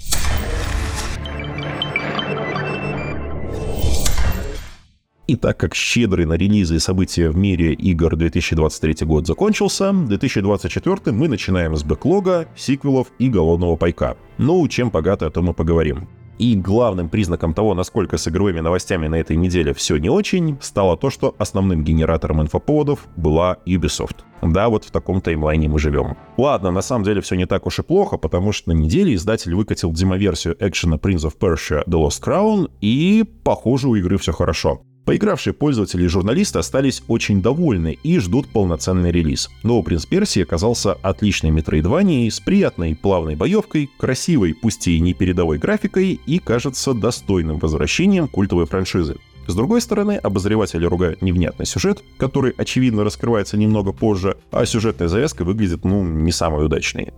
И 5.26 5.34
так 5.34 5.56
как 5.56 5.74
щедрый 5.74 6.24
на 6.24 6.34
релизы 6.34 6.76
и 6.76 6.78
события 6.78 7.30
в 7.30 7.36
мире 7.36 7.72
игр 7.72 8.14
2023 8.14 9.04
год 9.06 9.26
закончился, 9.26 9.92
2024 9.92 11.16
мы 11.16 11.26
начинаем 11.26 11.74
с 11.74 11.82
бэклога, 11.82 12.46
сиквелов 12.54 13.08
и 13.18 13.28
голодного 13.28 13.74
пайка. 13.74 14.16
Ну, 14.38 14.66
чем 14.68 14.90
богато, 14.90 15.26
о 15.26 15.30
том 15.30 15.46
мы 15.46 15.54
поговорим. 15.54 16.08
И 16.38 16.54
главным 16.54 17.08
признаком 17.08 17.54
того, 17.54 17.74
насколько 17.74 18.18
с 18.18 18.28
игровыми 18.28 18.60
новостями 18.60 19.08
на 19.08 19.16
этой 19.16 19.36
неделе 19.36 19.72
все 19.72 19.96
не 19.96 20.10
очень, 20.10 20.58
стало 20.60 20.96
то, 20.96 21.10
что 21.10 21.34
основным 21.38 21.82
генератором 21.82 22.42
инфоповодов 22.42 23.08
была 23.16 23.56
Ubisoft. 23.66 24.18
Да, 24.42 24.68
вот 24.68 24.84
в 24.84 24.90
таком 24.90 25.22
таймлайне 25.22 25.68
мы 25.68 25.78
живем. 25.78 26.16
Ладно, 26.36 26.70
на 26.70 26.82
самом 26.82 27.04
деле 27.04 27.20
все 27.20 27.34
не 27.34 27.46
так 27.46 27.66
уж 27.66 27.78
и 27.78 27.82
плохо, 27.82 28.16
потому 28.18 28.52
что 28.52 28.68
на 28.68 28.74
неделе 28.74 29.14
издатель 29.14 29.54
выкатил 29.54 29.92
демоверсию 29.92 30.56
экшена 30.60 30.98
Prince 30.98 31.28
of 31.28 31.38
Persia 31.38 31.84
The 31.86 32.00
Lost 32.00 32.22
Crown, 32.22 32.70
и, 32.80 33.24
похоже, 33.42 33.88
у 33.88 33.94
игры 33.96 34.18
все 34.18 34.32
хорошо. 34.32 34.82
Поигравшие 35.06 35.54
пользователи 35.54 36.02
и 36.02 36.08
журналисты 36.08 36.58
остались 36.58 37.04
очень 37.06 37.40
довольны 37.40 37.96
и 38.02 38.18
ждут 38.18 38.48
полноценный 38.48 39.12
релиз. 39.12 39.48
Но 39.62 39.80
«Принц 39.84 40.04
Персии» 40.04 40.42
оказался 40.42 40.94
отличной 40.94 41.52
метроидванией 41.52 42.28
с 42.28 42.40
приятной 42.40 42.96
плавной 42.96 43.36
боевкой, 43.36 43.88
красивой, 43.98 44.52
пусть 44.52 44.88
и 44.88 44.98
не 44.98 45.14
передовой 45.14 45.58
графикой 45.58 46.20
и, 46.26 46.40
кажется, 46.40 46.92
достойным 46.92 47.60
возвращением 47.60 48.26
культовой 48.26 48.66
франшизы. 48.66 49.16
С 49.46 49.54
другой 49.54 49.80
стороны, 49.80 50.16
обозреватели 50.16 50.84
ругают 50.84 51.22
невнятный 51.22 51.66
сюжет, 51.66 52.02
который, 52.18 52.52
очевидно, 52.58 53.04
раскрывается 53.04 53.56
немного 53.56 53.92
позже, 53.92 54.36
а 54.50 54.66
сюжетная 54.66 55.06
завязка 55.06 55.44
выглядит, 55.44 55.84
ну, 55.84 56.02
не 56.02 56.32
самой 56.32 56.66
удачной 56.66 57.12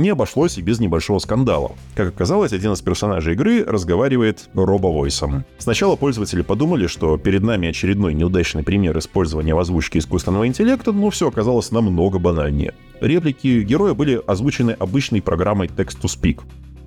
не 0.00 0.10
обошлось 0.10 0.58
и 0.58 0.62
без 0.62 0.80
небольшого 0.80 1.18
скандала. 1.18 1.72
Как 1.94 2.08
оказалось, 2.08 2.52
один 2.52 2.72
из 2.72 2.80
персонажей 2.80 3.34
игры 3.34 3.64
разговаривает 3.64 4.48
робовойсом. 4.54 5.44
Сначала 5.58 5.96
пользователи 5.96 6.42
подумали, 6.42 6.86
что 6.86 7.16
перед 7.16 7.42
нами 7.42 7.68
очередной 7.68 8.14
неудачный 8.14 8.62
пример 8.62 8.98
использования 8.98 9.54
в 9.54 9.58
озвучке 9.58 9.98
искусственного 9.98 10.46
интеллекта, 10.46 10.92
но 10.92 11.10
все 11.10 11.28
оказалось 11.28 11.70
намного 11.70 12.18
банальнее. 12.18 12.74
Реплики 13.00 13.62
героя 13.62 13.94
были 13.94 14.20
озвучены 14.26 14.72
обычной 14.72 15.22
программой 15.22 15.68
Text-to-Speak. 15.68 16.40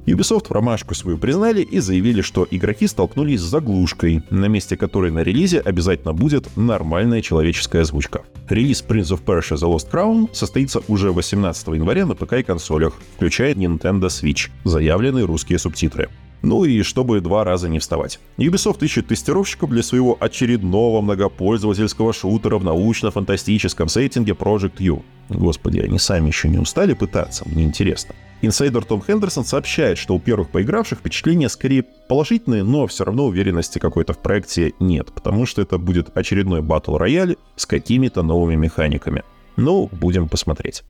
Ubisoft 0.05 0.49
промашку 0.49 0.95
свою 0.95 1.17
признали 1.17 1.61
и 1.61 1.79
заявили, 1.79 2.21
что 2.21 2.45
игроки 2.51 2.87
столкнулись 2.87 3.39
с 3.39 3.43
заглушкой, 3.43 4.21
на 4.29 4.47
месте 4.47 4.75
которой 4.75 5.11
на 5.11 5.23
релизе 5.23 5.59
обязательно 5.59 6.13
будет 6.13 6.57
нормальная 6.57 7.21
человеческая 7.21 7.83
озвучка. 7.83 8.23
Релиз 8.49 8.83
Prince 8.85 9.17
of 9.17 9.23
Persia 9.23 9.55
The 9.55 9.73
Lost 9.73 9.89
Crown 9.89 10.27
состоится 10.33 10.81
уже 10.89 11.13
18 11.13 11.67
января 11.69 12.05
на 12.05 12.15
ПК 12.15 12.33
и 12.33 12.43
консолях, 12.43 12.93
включая 13.15 13.53
Nintendo 13.53 14.07
Switch, 14.07 14.49
заявленные 14.65 15.23
русские 15.23 15.57
субтитры. 15.57 16.09
Ну 16.41 16.65
и 16.65 16.81
чтобы 16.81 17.21
два 17.21 17.45
раза 17.45 17.69
не 17.69 17.79
вставать. 17.79 18.19
Ubisoft 18.37 18.83
ищет 18.83 19.07
тестировщиков 19.07 19.69
для 19.69 19.81
своего 19.81 20.17
очередного 20.19 20.99
многопользовательского 20.99 22.11
шутера 22.11 22.57
в 22.57 22.65
научно-фантастическом 22.65 23.87
сеттинге 23.87 24.33
Project 24.33 24.73
U. 24.79 25.03
Господи, 25.29 25.79
они 25.79 25.97
сами 25.97 26.27
еще 26.27 26.49
не 26.49 26.57
устали 26.57 26.93
пытаться, 26.93 27.47
мне 27.47 27.63
интересно. 27.63 28.13
Инсайдер 28.45 28.83
Том 28.83 29.01
Хендерсон 29.01 29.45
сообщает, 29.45 29.97
что 29.97 30.15
у 30.15 30.19
первых 30.19 30.49
поигравших 30.49 30.99
впечатления 30.99 31.47
скорее 31.47 31.83
положительные, 32.09 32.63
но 32.63 32.85
все 32.87 33.05
равно 33.05 33.27
уверенности 33.27 33.79
какой-то 33.79 34.11
в 34.11 34.17
проекте 34.17 34.73
нет, 34.81 35.13
потому 35.13 35.45
что 35.45 35.61
это 35.61 35.77
будет 35.77 36.15
очередной 36.17 36.61
батл 36.61 36.97
рояль 36.97 37.37
с 37.55 37.65
какими-то 37.65 38.21
новыми 38.21 38.57
механиками. 38.57 39.23
Ну, 39.55 39.87
будем 39.93 40.27
посмотреть. 40.27 40.83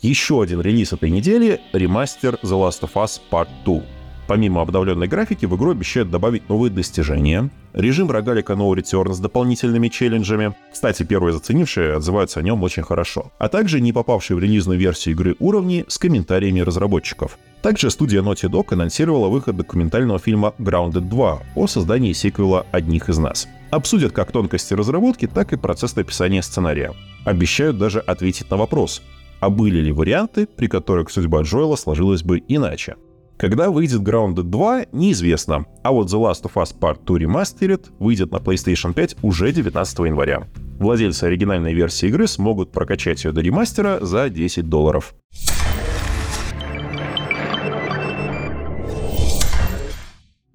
Еще 0.00 0.40
один 0.40 0.60
релиз 0.60 0.92
этой 0.92 1.10
недели— 1.10 1.60
ремастер 1.72 2.38
The 2.44 2.52
Last 2.52 2.82
of 2.82 2.92
Us 2.94 3.20
Part 3.32 3.48
2. 3.64 3.82
Помимо 4.26 4.60
обновленной 4.60 5.06
графики, 5.06 5.46
в 5.46 5.56
игру 5.56 5.70
обещают 5.70 6.10
добавить 6.10 6.48
новые 6.48 6.70
достижения, 6.70 7.48
режим 7.74 8.10
рогалика 8.10 8.54
No 8.54 8.72
Return 8.74 9.12
с 9.12 9.20
дополнительными 9.20 9.88
челленджами. 9.88 10.54
Кстати, 10.72 11.04
первые 11.04 11.32
заценившие 11.32 11.94
отзываются 11.94 12.40
о 12.40 12.42
нем 12.42 12.62
очень 12.62 12.82
хорошо. 12.82 13.30
А 13.38 13.48
также 13.48 13.80
не 13.80 13.92
попавшие 13.92 14.36
в 14.36 14.40
релизную 14.40 14.78
версию 14.78 15.14
игры 15.14 15.36
уровни 15.38 15.84
с 15.86 15.98
комментариями 15.98 16.60
разработчиков. 16.60 17.38
Также 17.62 17.90
студия 17.90 18.20
Naughty 18.20 18.50
Dog 18.50 18.72
анонсировала 18.72 19.28
выход 19.28 19.56
документального 19.56 20.18
фильма 20.18 20.52
Grounded 20.58 21.08
2 21.08 21.42
о 21.54 21.66
создании 21.66 22.12
сиквела 22.12 22.66
«Одних 22.72 23.08
из 23.08 23.18
нас». 23.18 23.48
Обсудят 23.70 24.12
как 24.12 24.32
тонкости 24.32 24.74
разработки, 24.74 25.26
так 25.26 25.52
и 25.52 25.56
процесс 25.56 25.96
написания 25.96 26.42
сценария. 26.42 26.94
Обещают 27.24 27.78
даже 27.78 28.00
ответить 28.00 28.50
на 28.50 28.56
вопрос, 28.56 29.02
а 29.40 29.50
были 29.50 29.80
ли 29.80 29.92
варианты, 29.92 30.46
при 30.46 30.66
которых 30.68 31.10
судьба 31.10 31.42
Джоэла 31.42 31.76
сложилась 31.76 32.22
бы 32.22 32.42
иначе. 32.46 32.96
Когда 33.38 33.70
выйдет 33.70 34.00
Grounded 34.00 34.44
2, 34.44 34.86
неизвестно, 34.92 35.66
а 35.82 35.92
вот 35.92 36.08
The 36.08 36.18
Last 36.18 36.44
of 36.44 36.54
Us 36.54 36.74
Part 36.78 37.04
2 37.04 37.18
Remastered 37.18 37.86
выйдет 37.98 38.32
на 38.32 38.36
PlayStation 38.36 38.94
5 38.94 39.18
уже 39.20 39.52
19 39.52 39.98
января. 39.98 40.48
Владельцы 40.78 41.24
оригинальной 41.24 41.74
версии 41.74 42.08
игры 42.08 42.28
смогут 42.28 42.72
прокачать 42.72 43.24
ее 43.24 43.32
до 43.32 43.42
ремастера 43.42 43.98
за 44.00 44.30
10 44.30 44.70
долларов. 44.70 45.14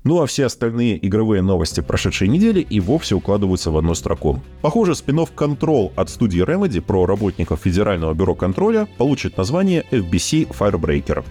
Ну 0.03 0.19
а 0.23 0.25
все 0.25 0.47
остальные 0.47 1.05
игровые 1.05 1.43
новости 1.43 1.81
прошедшей 1.81 2.27
недели 2.27 2.61
и 2.61 2.79
вовсе 2.79 3.13
укладываются 3.13 3.69
в 3.69 3.77
одну 3.77 3.93
строку. 3.93 4.41
Похоже, 4.63 4.95
спин 4.95 5.19
Control 5.19 5.91
от 5.95 6.09
студии 6.09 6.43
Remedy 6.43 6.81
про 6.81 7.05
работников 7.05 7.61
Федерального 7.61 8.15
бюро 8.15 8.33
контроля 8.33 8.88
получит 8.97 9.38
название 9.38 9.85
FBC 9.91 10.47
Firebreaker. 10.57 11.23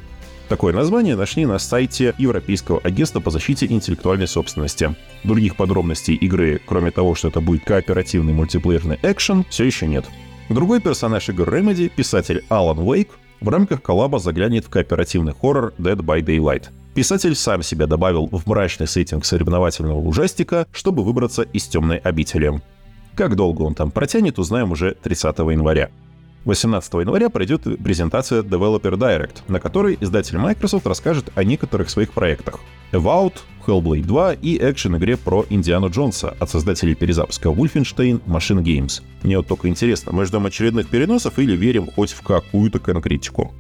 Такое 0.51 0.75
название 0.75 1.15
нашли 1.15 1.47
на 1.47 1.61
сайте 1.61 2.13
Европейского 2.19 2.81
агентства 2.81 3.21
по 3.21 3.31
защите 3.31 3.67
интеллектуальной 3.67 4.27
собственности. 4.27 4.97
Других 5.23 5.55
подробностей 5.55 6.17
игры, 6.17 6.61
кроме 6.67 6.91
того, 6.91 7.15
что 7.15 7.29
это 7.29 7.41
будет 7.41 7.65
кооперативный 7.65 8.33
мультиплеерный 8.33 8.99
экшен, 9.01 9.45
все 9.49 9.63
еще 9.63 9.87
нет. 9.87 10.07
Другой 10.49 10.81
персонаж 10.81 11.29
игр 11.29 11.49
Remedy, 11.49 11.89
писатель 11.89 12.43
Алан 12.49 12.81
Уэйк, 12.81 13.11
в 13.41 13.49
рамках 13.49 13.81
коллаба 13.81 14.19
заглянет 14.19 14.65
в 14.65 14.71
кооперативный 14.71 15.35
хоррор 15.41 15.73
Dead 15.79 15.99
by 15.99 16.21
Daylight. 16.21 16.65
Писатель 16.95 17.37
сам 17.37 17.63
себя 17.63 17.87
добавил 17.87 18.27
в 18.27 18.45
мрачный 18.49 18.89
сеттинг 18.89 19.25
соревновательного 19.25 20.01
ужастика, 20.01 20.67
чтобы 20.73 21.05
выбраться 21.05 21.43
из 21.43 21.69
темной 21.69 21.99
обители. 21.99 22.61
Как 23.15 23.37
долго 23.37 23.63
он 23.63 23.77
там 23.77 23.93
протянет, 23.93 24.41
узнаем 24.41 24.73
уже 24.73 24.97
30 25.01 25.39
января. 25.39 25.91
18 26.45 26.93
января 26.95 27.29
пройдет 27.29 27.63
презентация 27.83 28.43
Developer 28.43 28.93
Direct, 28.97 29.43
на 29.49 29.61
которой 29.61 29.99
издатель 30.01 30.39
Microsoft 30.39 30.87
расскажет 30.87 31.31
о 31.35 31.45
некоторых 31.45 31.91
своих 31.91 32.13
проектах. 32.13 32.61
Evout, 32.93 33.35
Hellblade 33.67 34.05
2 34.05 34.33
и 34.35 34.59
экшен-игре 34.59 35.17
про 35.17 35.45
Индиану 35.51 35.91
Джонса 35.91 36.35
от 36.41 36.51
создателей 36.51 36.95
перезапуска 36.95 37.51
Wolfenstein 37.51 38.23
Machine 38.25 38.63
Games. 38.63 39.03
Мне 39.23 39.37
вот 39.37 39.49
только 39.49 39.69
интересно, 39.69 40.13
мы 40.13 40.25
ждем 40.25 40.47
очередных 40.47 40.89
переносов 40.89 41.39
или 41.39 41.55
верим 41.55 41.89
хоть 41.95 42.13
в 42.13 42.23
какую-то 42.23 42.79
конкретику? 42.79 43.55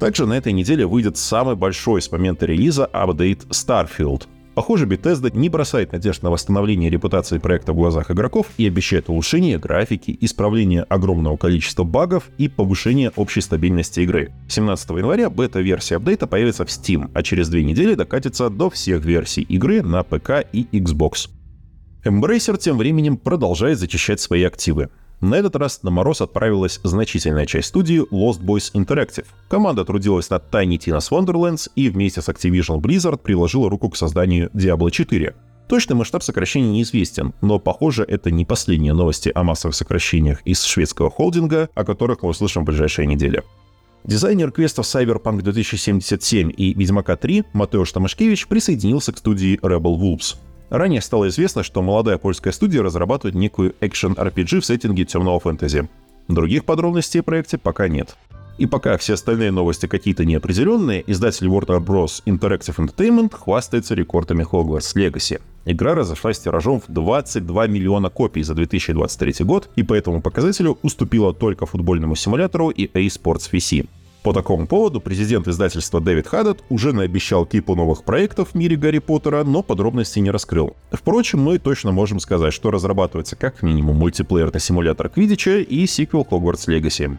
Также 0.00 0.26
на 0.26 0.32
этой 0.32 0.52
неделе 0.52 0.86
выйдет 0.86 1.16
самый 1.16 1.54
большой 1.54 2.02
с 2.02 2.10
момента 2.10 2.46
релиза 2.46 2.86
апдейт 2.86 3.44
Starfield, 3.50 4.26
Похоже, 4.54 4.84
Bethesda 4.84 5.34
не 5.34 5.48
бросает 5.48 5.92
надежд 5.92 6.22
на 6.22 6.30
восстановление 6.30 6.90
репутации 6.90 7.38
проекта 7.38 7.72
в 7.72 7.76
глазах 7.76 8.10
игроков 8.10 8.48
и 8.58 8.66
обещает 8.66 9.08
улучшение 9.08 9.58
графики, 9.58 10.16
исправление 10.20 10.82
огромного 10.82 11.38
количества 11.38 11.84
багов 11.84 12.28
и 12.36 12.48
повышение 12.48 13.12
общей 13.16 13.40
стабильности 13.40 14.00
игры. 14.00 14.32
17 14.48 14.90
января 14.90 15.30
бета-версия 15.30 15.96
апдейта 15.96 16.26
появится 16.26 16.66
в 16.66 16.68
Steam, 16.68 17.10
а 17.14 17.22
через 17.22 17.48
две 17.48 17.64
недели 17.64 17.94
докатится 17.94 18.50
до 18.50 18.68
всех 18.68 19.04
версий 19.04 19.42
игры 19.42 19.80
на 19.82 20.02
ПК 20.02 20.44
и 20.52 20.66
Xbox. 20.70 21.30
Embracer 22.04 22.58
тем 22.58 22.76
временем 22.76 23.16
продолжает 23.16 23.78
зачищать 23.78 24.20
свои 24.20 24.42
активы. 24.42 24.90
На 25.22 25.36
этот 25.36 25.54
раз 25.54 25.84
на 25.84 25.92
мороз 25.92 26.20
отправилась 26.20 26.80
значительная 26.82 27.46
часть 27.46 27.68
студии 27.68 28.02
Lost 28.12 28.40
Boys 28.40 28.72
Interactive. 28.74 29.26
Команда 29.48 29.84
трудилась 29.84 30.28
над 30.30 30.52
Tiny 30.52 30.78
Tina's 30.78 31.10
Wonderlands 31.12 31.70
и 31.76 31.88
вместе 31.88 32.20
с 32.20 32.28
Activision 32.28 32.80
Blizzard 32.80 33.18
приложила 33.18 33.70
руку 33.70 33.88
к 33.88 33.96
созданию 33.96 34.50
Diablo 34.52 34.90
4. 34.90 35.32
Точный 35.68 35.94
масштаб 35.94 36.24
сокращений 36.24 36.70
неизвестен, 36.70 37.34
но, 37.40 37.60
похоже, 37.60 38.02
это 38.02 38.32
не 38.32 38.44
последние 38.44 38.94
новости 38.94 39.30
о 39.32 39.44
массовых 39.44 39.76
сокращениях 39.76 40.42
из 40.44 40.64
шведского 40.64 41.08
холдинга, 41.08 41.70
о 41.76 41.84
которых 41.84 42.22
мы 42.22 42.30
услышим 42.30 42.62
в 42.62 42.66
ближайшие 42.66 43.06
недели. 43.06 43.44
Дизайнер 44.02 44.50
квестов 44.50 44.86
Cyberpunk 44.86 45.42
2077 45.42 46.50
и 46.56 46.74
Ведьмака 46.74 47.14
3 47.14 47.44
Матеуш 47.52 47.92
Тамашкевич 47.92 48.48
присоединился 48.48 49.12
к 49.12 49.18
студии 49.18 49.56
Rebel 49.60 49.96
Wolves. 49.96 50.34
Ранее 50.72 51.02
стало 51.02 51.28
известно, 51.28 51.62
что 51.62 51.82
молодая 51.82 52.16
польская 52.16 52.50
студия 52.50 52.82
разрабатывает 52.82 53.34
некую 53.34 53.74
экшен-RPG 53.82 54.60
в 54.60 54.64
сеттинге 54.64 55.04
темного 55.04 55.38
фэнтези. 55.38 55.86
Других 56.28 56.64
подробностей 56.64 57.20
о 57.20 57.22
проекте 57.22 57.58
пока 57.58 57.88
нет. 57.88 58.16
И 58.56 58.64
пока 58.64 58.96
все 58.96 59.12
остальные 59.12 59.50
новости 59.50 59.84
какие-то 59.84 60.24
неопределенные, 60.24 61.04
издатель 61.06 61.46
Warner 61.48 61.78
Bros. 61.78 62.22
Interactive 62.24 62.76
Entertainment 62.76 63.36
хвастается 63.36 63.94
рекордами 63.94 64.46
Hogwarts 64.50 64.96
Legacy. 64.96 65.42
Игра 65.66 65.94
разошлась 65.94 66.38
тиражом 66.38 66.80
в 66.80 66.90
22 66.90 67.66
миллиона 67.66 68.08
копий 68.08 68.42
за 68.42 68.54
2023 68.54 69.44
год, 69.44 69.68
и 69.76 69.82
по 69.82 69.92
этому 69.92 70.22
показателю 70.22 70.78
уступила 70.80 71.34
только 71.34 71.66
футбольному 71.66 72.16
симулятору 72.16 72.70
и 72.70 72.86
EA 72.86 73.08
Sports 73.08 73.50
VC. 73.52 73.86
По 74.22 74.32
такому 74.32 74.68
поводу 74.68 75.00
президент 75.00 75.48
издательства 75.48 76.00
Дэвид 76.00 76.28
Хаддет 76.28 76.62
уже 76.68 76.92
наобещал 76.92 77.44
кипу 77.44 77.74
новых 77.74 78.04
проектов 78.04 78.50
в 78.50 78.54
мире 78.54 78.76
Гарри 78.76 79.00
Поттера, 79.00 79.42
но 79.42 79.64
подробностей 79.64 80.22
не 80.22 80.30
раскрыл. 80.30 80.76
Впрочем, 80.92 81.40
мы 81.40 81.58
точно 81.58 81.90
можем 81.90 82.20
сказать, 82.20 82.54
что 82.54 82.70
разрабатывается 82.70 83.34
как 83.34 83.62
минимум 83.62 83.96
мультиплеерный 83.96 84.60
симулятор 84.60 85.08
Квидича 85.08 85.58
и 85.58 85.86
сиквел 85.86 86.26
Hogwarts 86.30 86.68
Legacy. 86.68 87.18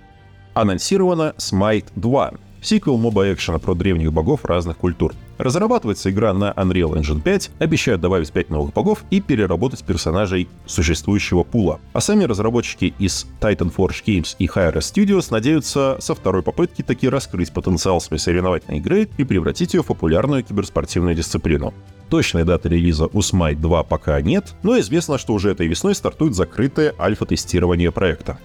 Анонсировано 0.54 1.34
Smite 1.38 1.88
2, 1.98 2.34
сиквел 2.62 2.98
моба-экшена 2.98 3.60
про 3.60 3.76
древних 3.76 4.14
богов 4.14 4.46
разных 4.46 4.78
культур. 4.78 5.14
Разрабатывается 5.38 6.12
игра 6.12 6.34
на 6.34 6.52
Unreal 6.52 6.94
Engine 6.94 7.22
5, 7.22 7.52
обещают 7.60 8.02
добавить 8.02 8.32
5 8.32 8.50
новых 8.50 8.74
богов 8.74 9.04
и 9.10 9.20
переработать 9.20 9.84
персонажей 9.84 10.48
существующего 10.66 11.44
пула. 11.44 11.80
А 11.94 12.02
сами 12.02 12.26
разработчики 12.26 12.94
из 13.00 13.26
Titan 13.42 13.74
Forge 13.76 14.04
Games 14.06 14.36
и 14.38 14.46
Hi-Rez 14.46 14.80
Studios 14.80 15.28
надеются 15.32 15.98
со 16.00 16.14
второй 16.14 16.44
попытки 16.44 16.84
таки 16.84 17.10
раскрыть 17.10 17.52
потенциал 17.52 18.00
своей 18.00 18.22
соревновательной 18.22 18.78
игры 18.78 19.10
и 19.18 19.24
превратить 19.24 19.74
ее 19.74 19.82
в 19.82 19.88
популярную 19.88 20.44
киберспортивную 20.44 21.16
дисциплину. 21.16 21.74
Точной 22.10 22.44
даты 22.44 22.70
релиза 22.70 23.08
у 23.08 23.20
Smite 23.20 23.56
2 23.56 23.84
пока 23.84 24.22
нет, 24.22 24.54
но 24.62 24.80
известно, 24.80 25.18
что 25.18 25.34
уже 25.34 25.50
этой 25.50 25.68
весной 25.68 25.96
стартует 25.96 26.36
закрытое 26.36 26.94
альфа-тестирование 27.00 27.92
проекта. 27.92 28.38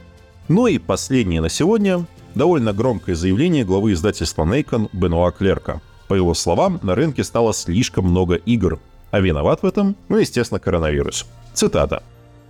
Ну 0.49 0.67
и 0.67 0.79
последнее 0.79 1.43
на 1.43 1.51
сегодня— 1.51 2.07
довольно 2.35 2.73
громкое 2.73 3.15
заявление 3.15 3.65
главы 3.65 3.93
издательства 3.93 4.45
Nacon 4.45 4.89
Бенуа 4.95 5.31
Клерка. 5.33 5.83
По 6.09 6.15
его 6.15 6.33
словам, 6.33 6.81
на 6.83 6.95
рынке 6.95 7.23
стало 7.23 7.53
слишком 7.53 8.07
много 8.07 8.35
игр, 8.35 8.79
а 9.11 9.21
виноват 9.21 9.63
в 9.63 9.67
этом, 9.67 9.95
ну, 10.09 10.17
естественно, 10.17 10.59
коронавирус. 10.59 11.27
Цитата. 11.53 12.03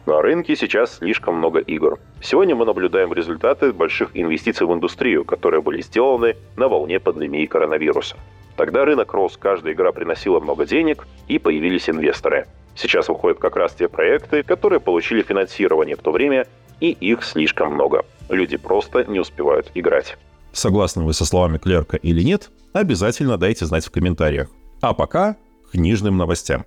На 0.07 0.23
рынке 0.23 0.57
сейчас 0.57 0.99
слишком 0.99 1.35
много 1.35 1.59
игр. 1.59 1.99
Сегодня 2.23 2.55
мы 2.55 2.65
наблюдаем 2.65 3.13
результаты 3.13 3.73
больших 3.73 4.11
инвестиций 4.15 4.67
в 4.67 4.73
индустрию, 4.73 5.25
которые 5.25 5.61
были 5.61 5.83
сделаны 5.83 6.37
на 6.57 6.69
волне 6.69 7.01
пандемии 7.01 7.47
коронавируса. 7.47 8.17
Тогда 8.57 8.85
рынок 8.85 9.13
рос, 9.13 9.37
каждая 9.37 9.75
игра 9.75 9.93
приносила 9.93 10.41
много 10.41 10.65
денег, 10.65 11.07
и 11.27 11.39
появились 11.39 11.91
инвесторы. 11.91 12.47
Сейчас 12.75 13.09
выходят 13.09 13.39
как 13.39 13.57
раз 13.57 13.75
те 13.75 13.89
проекты, 13.89 14.43
которые 14.45 14.81
получили 14.81 15.23
финансирование 15.23 15.97
в 15.97 16.01
то 16.01 16.13
время, 16.13 16.47
и 16.81 16.91
их 16.91 17.25
слишком 17.25 17.75
много. 17.75 18.05
Люди 18.29 18.57
просто 18.57 19.05
не 19.05 19.19
успевают 19.19 19.71
играть. 19.75 20.17
Согласны 20.53 21.05
вы 21.05 21.15
со 21.15 21.25
словами 21.25 21.59
клерка 21.59 21.97
или 21.97 22.23
нет, 22.23 22.51
обязательно 22.73 23.37
дайте 23.37 23.67
знать 23.67 23.85
в 23.85 23.91
комментариях. 23.91 24.49
А 24.81 24.95
пока 24.95 25.37
книжным 25.71 26.17
новостям. 26.17 26.65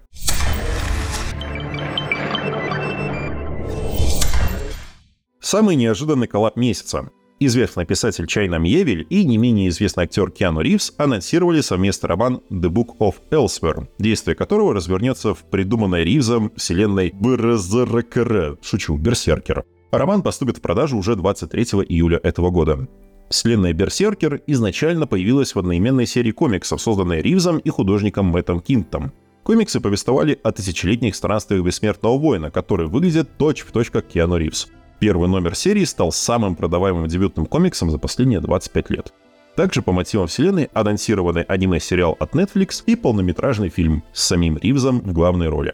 Самый 5.40 5.76
неожиданный 5.76 6.28
коллаб 6.28 6.56
месяца. 6.56 7.10
Известный 7.44 7.88
писатель 7.88 8.28
Чайна 8.28 8.60
Мьевель 8.60 9.08
и 9.10 9.26
не 9.26 9.38
менее 9.38 9.70
известный 9.70 10.04
актер 10.04 10.30
Киану 10.30 10.62
Ривз 10.62 10.94
анонсировали 10.98 11.62
совместный 11.62 12.08
роман 12.08 12.42
The 12.52 12.70
Book 12.70 12.98
of 13.00 13.16
Elsewhere, 13.32 13.88
действие 13.98 14.36
которого 14.36 14.76
развернется 14.76 15.34
в 15.34 15.40
придуманной 15.50 16.04
Ривзом 16.04 16.52
вселенной 16.56 17.12
БРЗРКР, 17.16 18.60
шучу, 18.62 18.96
Берсеркер. 18.96 19.66
Роман 19.92 20.22
поступит 20.22 20.60
в 20.60 20.62
продажу 20.62 20.98
уже 20.98 21.16
23 21.16 21.64
июля 21.90 22.20
этого 22.22 22.52
года. 22.52 22.88
Вселенная 23.32 23.72
Берсеркер 23.72 24.42
изначально 24.46 25.08
появилась 25.08 25.56
в 25.56 25.60
одноименной 25.60 26.06
серии 26.06 26.32
комиксов, 26.32 26.82
созданной 26.82 27.22
Ривзом 27.22 27.60
и 27.60 27.70
художником 27.70 28.26
Мэттом 28.26 28.60
Кинтом. 28.60 29.14
Комиксы 29.44 29.80
повествовали 29.80 30.38
о 30.44 30.52
тысячелетних 30.52 31.16
странствиях 31.16 31.64
бессмертного 31.64 32.18
воина, 32.18 32.52
который 32.52 32.88
выглядит 32.88 33.38
точь-в-точь 33.38 33.90
как 33.90 34.08
Киану 34.08 34.38
Ривз. 34.38 34.68
Первый 35.00 35.30
номер 35.30 35.56
серии 35.56 35.86
стал 35.86 36.12
самым 36.12 36.56
продаваемым 36.56 37.08
дебютным 37.08 37.46
комиксом 37.46 37.90
за 37.90 37.98
последние 37.98 38.42
25 38.42 38.90
лет. 38.92 39.14
Также 39.56 39.82
по 39.82 39.94
мотивам 39.94 40.28
вселенной 40.28 40.70
анонсированный 40.74 41.44
аниме-сериал 41.44 42.18
от 42.20 42.36
Netflix 42.36 42.84
и 42.86 42.96
полнометражный 42.96 43.70
фильм 43.70 44.04
с 44.14 44.24
самим 44.24 44.58
Ривзом 44.58 45.00
в 45.00 45.14
главной 45.14 45.48
роли. 45.48 45.74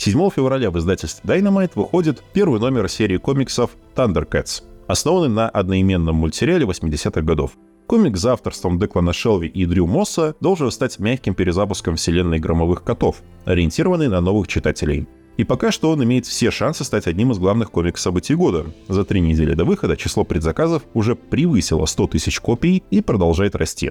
7 0.00 0.30
февраля 0.30 0.70
в 0.70 0.78
издательстве 0.78 1.22
Dynamite 1.24 1.72
выходит 1.74 2.22
первый 2.32 2.60
номер 2.60 2.88
серии 2.88 3.16
комиксов 3.16 3.72
Thundercats, 3.96 4.62
основанный 4.86 5.28
на 5.28 5.48
одноименном 5.48 6.14
мультсериале 6.14 6.64
80-х 6.64 7.20
годов. 7.22 7.58
Комик 7.88 8.16
за 8.16 8.34
авторством 8.34 8.78
Деклана 8.78 9.12
Шелви 9.12 9.48
и 9.48 9.66
Дрю 9.66 9.88
Мосса 9.88 10.36
должен 10.40 10.70
стать 10.70 11.00
мягким 11.00 11.34
перезапуском 11.34 11.96
вселенной 11.96 12.38
громовых 12.38 12.84
котов, 12.84 13.22
ориентированный 13.44 14.06
на 14.06 14.20
новых 14.20 14.46
читателей. 14.46 15.08
И 15.36 15.42
пока 15.42 15.72
что 15.72 15.90
он 15.90 16.04
имеет 16.04 16.26
все 16.26 16.52
шансы 16.52 16.84
стать 16.84 17.08
одним 17.08 17.32
из 17.32 17.38
главных 17.38 17.72
комикс-событий 17.72 18.36
года. 18.36 18.66
За 18.86 19.04
три 19.04 19.20
недели 19.20 19.54
до 19.54 19.64
выхода 19.64 19.96
число 19.96 20.22
предзаказов 20.22 20.84
уже 20.94 21.16
превысило 21.16 21.86
100 21.86 22.06
тысяч 22.06 22.38
копий 22.38 22.84
и 22.92 23.00
продолжает 23.00 23.56
расти. 23.56 23.90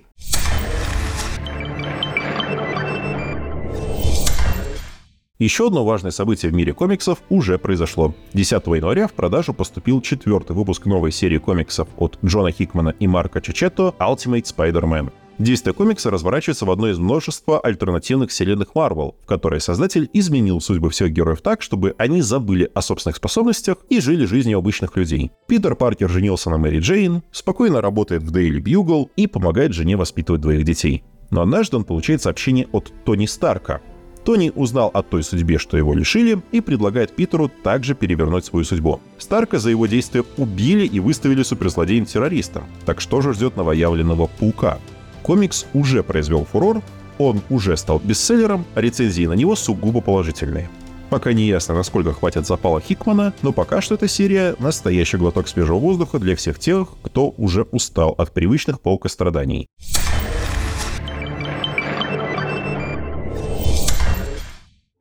Еще 5.40 5.68
одно 5.68 5.86
важное 5.86 6.10
событие 6.10 6.52
в 6.52 6.56
мире 6.56 6.74
комиксов 6.74 7.20
уже 7.30 7.60
произошло. 7.60 8.16
10 8.34 8.54
января 8.68 9.08
в 9.08 9.14
продажу 9.14 9.54
поступил 9.54 10.02
четвертый 10.02 10.56
выпуск 10.56 10.88
новой 10.88 11.12
серии 11.12 11.38
комиксов 11.38 11.88
от 11.98 12.18
Джона 12.26 12.52
Хикмана 12.52 12.90
и 13.00 13.06
Марка 13.06 13.40
Чичетто 13.40 13.94
Ultimate 14.00 14.46
Spider-Man. 14.46 15.12
Действие 15.38 15.76
комикса 15.76 16.10
разворачивается 16.10 16.66
в 16.66 16.72
одной 16.72 16.94
из 16.94 16.98
множества 16.98 17.60
альтернативных 17.60 18.32
вселенных 18.32 18.74
Марвел, 18.74 19.16
в 19.22 19.28
которой 19.28 19.62
создатель 19.62 20.10
изменил 20.12 20.60
судьбы 20.60 20.90
всех 20.90 21.12
героев 21.12 21.42
так, 21.42 21.62
чтобы 21.62 21.94
они 22.00 22.22
забыли 22.22 22.72
о 22.74 22.82
собственных 22.82 23.18
способностях 23.18 23.78
и 23.90 24.00
жили 24.00 24.26
жизнью 24.26 24.58
обычных 24.58 24.98
людей. 24.98 25.30
Питер 25.48 25.76
Паркер 25.76 26.10
женился 26.10 26.50
на 26.50 26.58
Мэри 26.58 26.80
Джейн, 26.80 27.22
спокойно 27.32 27.82
работает 27.82 28.24
в 28.24 28.36
Daily 28.36 28.60
Bugle 28.60 29.12
и 29.16 29.28
помогает 29.28 29.74
жене 29.74 29.98
воспитывать 29.98 30.42
двоих 30.42 30.64
детей. 30.64 31.04
Но 31.30 31.42
однажды 31.42 31.78
он 31.78 31.84
получает 31.84 32.24
сообщение 32.24 32.68
от 32.72 32.92
Тони 33.06 33.28
Старка, 33.28 33.82
Тони 34.28 34.52
узнал 34.54 34.92
о 34.94 35.04
той 35.04 35.24
судьбе, 35.24 35.58
что 35.58 35.78
его 35.78 35.94
лишили, 35.94 36.42
и 36.52 36.60
предлагает 36.60 37.16
Питеру 37.16 37.48
также 37.48 37.96
перевернуть 37.96 38.44
свою 38.44 38.66
судьбу. 38.66 39.00
Старка 39.18 39.58
за 39.58 39.70
его 39.70 39.88
действия 39.88 40.26
убили 40.36 40.86
и 40.86 41.00
выставили 41.00 41.44
суперзлодеем-террористом. 41.44 42.66
Так 42.86 43.00
что 43.00 43.22
же 43.22 43.34
ждет 43.34 43.56
новоявленного 43.56 44.30
Паука? 44.38 44.80
Комикс 45.24 45.66
уже 45.74 46.04
произвел 46.04 46.44
фурор, 46.44 46.82
он 47.18 47.40
уже 47.50 47.78
стал 47.78 48.02
бестселлером, 48.04 48.66
а 48.76 48.82
рецензии 48.82 49.26
на 49.26 49.32
него 49.32 49.56
сугубо 49.56 50.02
положительные. 50.02 50.70
Пока 51.10 51.32
не 51.32 51.48
ясно, 51.48 51.76
насколько 51.76 52.12
хватит 52.12 52.46
запала 52.46 52.82
Хикмана, 52.82 53.34
но 53.44 53.54
пока 53.54 53.80
что 53.80 53.96
эта 53.96 54.10
серия— 54.10 54.58
настоящий 54.60 55.16
глоток 55.16 55.48
свежего 55.48 55.80
воздуха 55.80 56.20
для 56.20 56.36
всех 56.36 56.60
тех, 56.60 56.90
кто 57.02 57.34
уже 57.38 57.62
устал 57.72 58.14
от 58.18 58.34
привычных 58.34 58.82
паукостраданий. 58.82 59.70
страданий. 59.80 59.97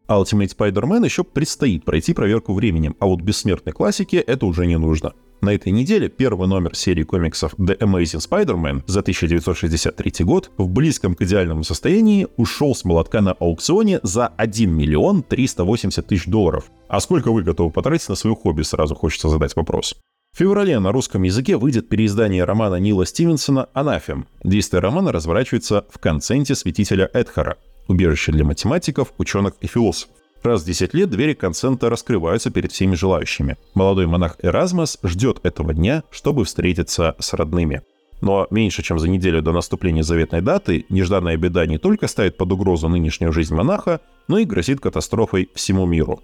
Ultimate 0.08 0.56
Spider-Man 0.56 1.04
еще 1.04 1.24
предстоит 1.24 1.84
пройти 1.84 2.14
проверку 2.14 2.54
временем, 2.54 2.96
а 3.00 3.06
вот 3.06 3.20
бессмертной 3.20 3.72
классике 3.72 4.18
это 4.18 4.46
уже 4.46 4.66
не 4.66 4.78
нужно. 4.78 5.12
На 5.42 5.52
этой 5.54 5.70
неделе 5.70 6.08
первый 6.08 6.48
номер 6.48 6.74
серии 6.74 7.02
комиксов 7.02 7.54
The 7.54 7.78
Amazing 7.78 8.26
Spider-Man 8.26 8.84
за 8.86 9.00
1963 9.00 10.24
год 10.24 10.50
в 10.56 10.68
близком 10.68 11.14
к 11.14 11.22
идеальному 11.22 11.62
состоянии 11.62 12.26
ушел 12.36 12.74
с 12.74 12.84
молотка 12.84 13.20
на 13.20 13.32
аукционе 13.32 14.00
за 14.02 14.28
1 14.28 14.70
миллион 14.72 15.22
380 15.22 16.06
тысяч 16.06 16.26
долларов. 16.26 16.70
А 16.88 17.00
сколько 17.00 17.30
вы 17.30 17.42
готовы 17.42 17.70
потратить 17.70 18.08
на 18.08 18.14
свое 18.14 18.34
хобби, 18.34 18.62
сразу 18.62 18.94
хочется 18.94 19.28
задать 19.28 19.54
вопрос. 19.56 19.94
В 20.32 20.38
феврале 20.38 20.78
на 20.78 20.92
русском 20.92 21.22
языке 21.22 21.56
выйдет 21.56 21.88
переиздание 21.88 22.44
романа 22.44 22.76
Нила 22.76 23.06
Стивенсона 23.06 23.68
«Анафем». 23.72 24.26
Действие 24.44 24.80
романа 24.80 25.12
разворачивается 25.12 25.86
в 25.90 25.98
конценте 25.98 26.54
святителя 26.54 27.08
Эдхара, 27.14 27.56
убежище 27.88 28.32
для 28.32 28.44
математиков, 28.44 29.12
ученых 29.18 29.54
и 29.60 29.66
философов. 29.66 30.14
Раз 30.42 30.62
в 30.62 30.66
10 30.66 30.94
лет 30.94 31.10
двери 31.10 31.34
концента 31.34 31.90
раскрываются 31.90 32.50
перед 32.50 32.70
всеми 32.70 32.94
желающими. 32.94 33.56
Молодой 33.74 34.06
монах 34.06 34.36
Эразмос 34.42 34.98
ждет 35.02 35.40
этого 35.42 35.74
дня, 35.74 36.04
чтобы 36.10 36.44
встретиться 36.44 37.16
с 37.18 37.32
родными. 37.32 37.82
Но 38.20 38.46
меньше 38.50 38.82
чем 38.82 38.98
за 38.98 39.08
неделю 39.08 39.42
до 39.42 39.52
наступления 39.52 40.02
заветной 40.02 40.40
даты 40.40 40.86
нежданная 40.88 41.36
беда 41.36 41.66
не 41.66 41.78
только 41.78 42.06
ставит 42.06 42.36
под 42.36 42.52
угрозу 42.52 42.88
нынешнюю 42.88 43.32
жизнь 43.32 43.54
монаха, 43.54 44.00
но 44.28 44.38
и 44.38 44.44
грозит 44.44 44.80
катастрофой 44.80 45.50
всему 45.54 45.84
миру. 45.84 46.22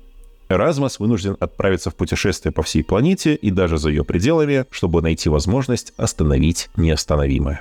Эразмос 0.49 0.99
вынужден 0.99 1.37
отправиться 1.41 1.91
в 1.91 1.95
путешествие 1.95 2.53
по 2.53 2.63
всей 2.63 2.85
планете 2.85 3.35
и 3.35 3.51
даже 3.51 3.79
за 3.79 3.91
ее 3.91 4.05
пределами, 4.05 4.67
чтобы 4.71 5.03
найти 5.03 5.29
возможность 5.29 5.93
остановить 5.97 6.69
неостановимое. 6.77 7.61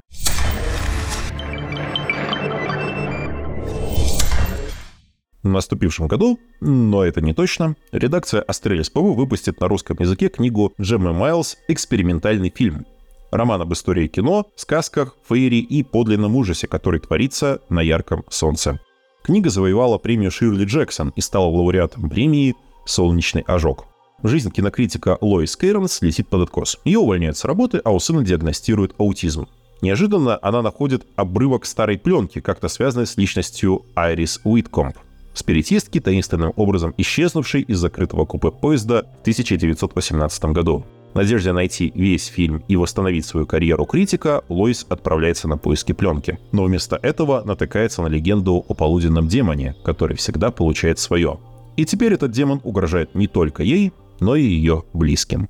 В 5.44 5.50
наступившем 5.50 6.08
году, 6.08 6.40
но 6.60 7.04
это 7.04 7.20
не 7.20 7.34
точно, 7.34 7.76
редакция 7.92 8.42
Астрель-СПб 8.42 9.16
выпустит 9.16 9.60
на 9.60 9.68
русском 9.68 9.98
языке 10.00 10.30
книгу 10.30 10.72
Джеммы 10.80 11.14
Файлс 11.14 11.58
«Экспериментальный 11.68 12.54
фильм». 12.56 12.86
Роман 13.32 13.62
об 13.62 13.74
истории 13.74 14.08
кино, 14.08 14.46
сказках, 14.56 15.16
фейри 15.28 15.60
и 15.60 15.82
подлинном 15.84 16.36
ужасе, 16.36 16.68
который 16.68 17.00
творится 17.00 17.62
на 17.70 17.82
ярком 17.82 18.24
солнце. 18.30 18.80
Книга 19.24 19.50
завоевала 19.50 19.98
премию 19.98 20.30
Ширли 20.30 20.66
Джексон 20.66 21.12
и 21.16 21.22
стала 21.22 21.46
лауреатом 21.46 22.08
премии 22.08 22.56
«Солнечный 22.86 23.42
ожог». 23.48 23.88
Жизнь 24.22 24.52
кинокритика 24.52 25.18
Лоис 25.22 25.58
Кейронс 25.58 26.04
летит 26.04 26.28
под 26.28 26.44
откос. 26.44 26.78
Ее 26.86 27.00
увольняют 27.00 27.38
с 27.38 27.46
работы, 27.46 27.82
а 27.84 27.92
у 27.92 28.00
сына 28.00 28.24
диагностируют 28.24 28.94
аутизм. 29.00 29.48
Неожиданно 29.82 30.38
она 30.44 30.62
находит 30.62 31.08
обрывок 31.16 31.66
старой 31.66 31.98
пленки, 31.98 32.42
как-то 32.42 32.68
связанной 32.68 33.08
с 33.08 33.18
личностью 33.18 33.86
Айрис 33.96 34.40
Уиткомп– 34.44 34.98
спиритистки, 35.34 36.00
таинственным 36.00 36.54
образом 36.56 36.94
исчезнувшей 36.98 37.62
из 37.62 37.80
закрытого 37.80 38.26
купе 38.26 38.52
поезда 38.52 39.04
в 39.20 39.22
1918 39.22 40.46
году. 40.46 40.86
В 41.14 41.16
надежде 41.16 41.52
найти 41.52 41.92
весь 41.94 42.28
фильм 42.28 42.64
и 42.70 42.78
восстановить 42.78 43.26
свою 43.26 43.46
карьеру 43.46 43.86
критика, 43.86 44.44
Лоис 44.48 44.86
отправляется 44.88 45.50
на 45.50 45.58
поиски 45.58 45.92
пленки. 45.92 46.40
Но 46.54 46.64
вместо 46.64 46.98
этого 47.02 47.44
натыкается 47.44 48.02
на 48.02 48.08
легенду 48.08 48.64
о 48.66 48.74
полуденном 48.74 49.28
демоне, 49.28 49.76
который 49.84 50.16
всегда 50.16 50.52
получает 50.52 51.00
свое. 51.00 51.40
И 51.76 51.84
теперь 51.84 52.14
этот 52.14 52.32
демон 52.32 52.62
угрожает 52.64 53.14
не 53.14 53.28
только 53.28 53.64
ей, 53.64 53.92
но 54.22 54.36
и 54.36 54.44
ее 54.44 54.84
близким. 54.94 55.50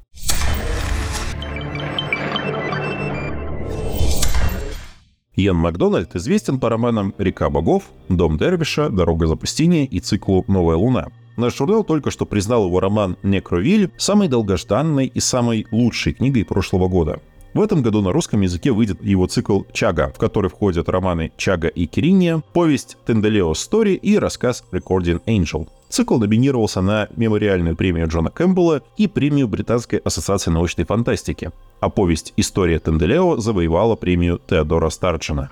Иэн 5.42 5.56
Макдональд 5.56 6.16
известен 6.16 6.60
по 6.60 6.70
романам 6.70 7.16
«Река 7.18 7.50
богов», 7.50 7.86
«Дом 8.10 8.38
Дервиша», 8.38 8.90
«Дорога 8.90 9.26
запустения» 9.26 9.86
и 9.86 10.00
циклу 10.00 10.46
«Новая 10.48 10.76
луна». 10.76 11.08
Наш 11.36 11.58
журнал 11.58 11.84
только 11.84 12.12
что 12.12 12.28
признал 12.28 12.68
его 12.68 12.80
роман 12.80 13.18
«Некровиль» 13.24 13.90
самой 13.98 14.28
долгожданной 14.28 15.08
и 15.08 15.20
самой 15.20 15.66
лучшей 15.72 16.14
книгой 16.14 16.46
прошлого 16.46 16.88
года. 16.88 17.22
В 17.56 17.62
этом 17.62 17.82
году 17.82 18.02
на 18.02 18.12
русском 18.12 18.42
языке 18.42 18.72
выйдет 18.72 19.04
его 19.04 19.26
цикл 19.26 19.62
«Чага», 19.74 20.14
в 20.16 20.20
который 20.20 20.52
входят 20.52 20.88
романы 20.90 21.32
«Чага 21.38 21.70
и 21.70 21.88
Кириния», 21.88 22.44
повесть 22.54 22.98
«Тенделео 23.08 23.56
Стори» 23.56 23.96
и 23.96 24.20
рассказ 24.20 24.64
«Recording 24.72 25.22
Angel». 25.26 25.68
Цикл 25.92 26.18
номинировался 26.18 26.82
на 26.82 27.10
мемориальную 27.18 27.76
премию 27.76 28.08
Джона 28.08 28.30
Кэмпбелла 28.30 28.82
и 28.96 29.08
премию 29.08 29.50
Британской 29.50 30.00
ассоциации 30.00 30.50
научной 30.50 30.86
фантастики, 30.86 31.52
а 31.82 31.90
повесть 31.90 32.32
«История 32.38 32.80
Тенделео» 32.80 33.38
завоевала 33.38 33.98
премию 33.98 34.40
Теодора 34.48 34.90
Старджина. 34.90 35.52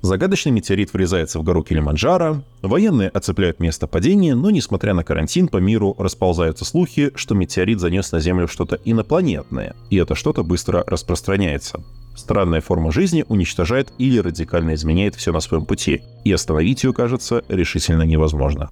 Загадочный 0.00 0.52
метеорит 0.52 0.92
врезается 0.92 1.38
в 1.38 1.42
гору 1.42 1.62
Килиманджаро, 1.62 2.42
военные 2.62 3.10
оцепляют 3.10 3.60
место 3.60 3.86
падения, 3.86 4.34
но, 4.34 4.50
несмотря 4.50 4.94
на 4.94 5.04
карантин, 5.04 5.48
по 5.48 5.58
миру 5.58 5.94
расползаются 5.98 6.64
слухи, 6.64 7.12
что 7.14 7.34
метеорит 7.34 7.78
занес 7.78 8.10
на 8.12 8.20
Землю 8.20 8.48
что-то 8.48 8.78
инопланетное, 8.86 9.74
и 9.90 9.96
это 9.96 10.14
что-то 10.14 10.42
быстро 10.44 10.82
распространяется. 10.86 11.82
Странная 12.16 12.60
форма 12.62 12.90
жизни 12.90 13.24
уничтожает 13.28 13.92
или 13.98 14.18
радикально 14.18 14.74
изменяет 14.74 15.14
все 15.14 15.30
на 15.32 15.40
своем 15.40 15.66
пути, 15.66 16.02
и 16.24 16.32
остановить 16.32 16.84
ее, 16.84 16.94
кажется, 16.94 17.42
решительно 17.48 18.02
невозможно. 18.02 18.70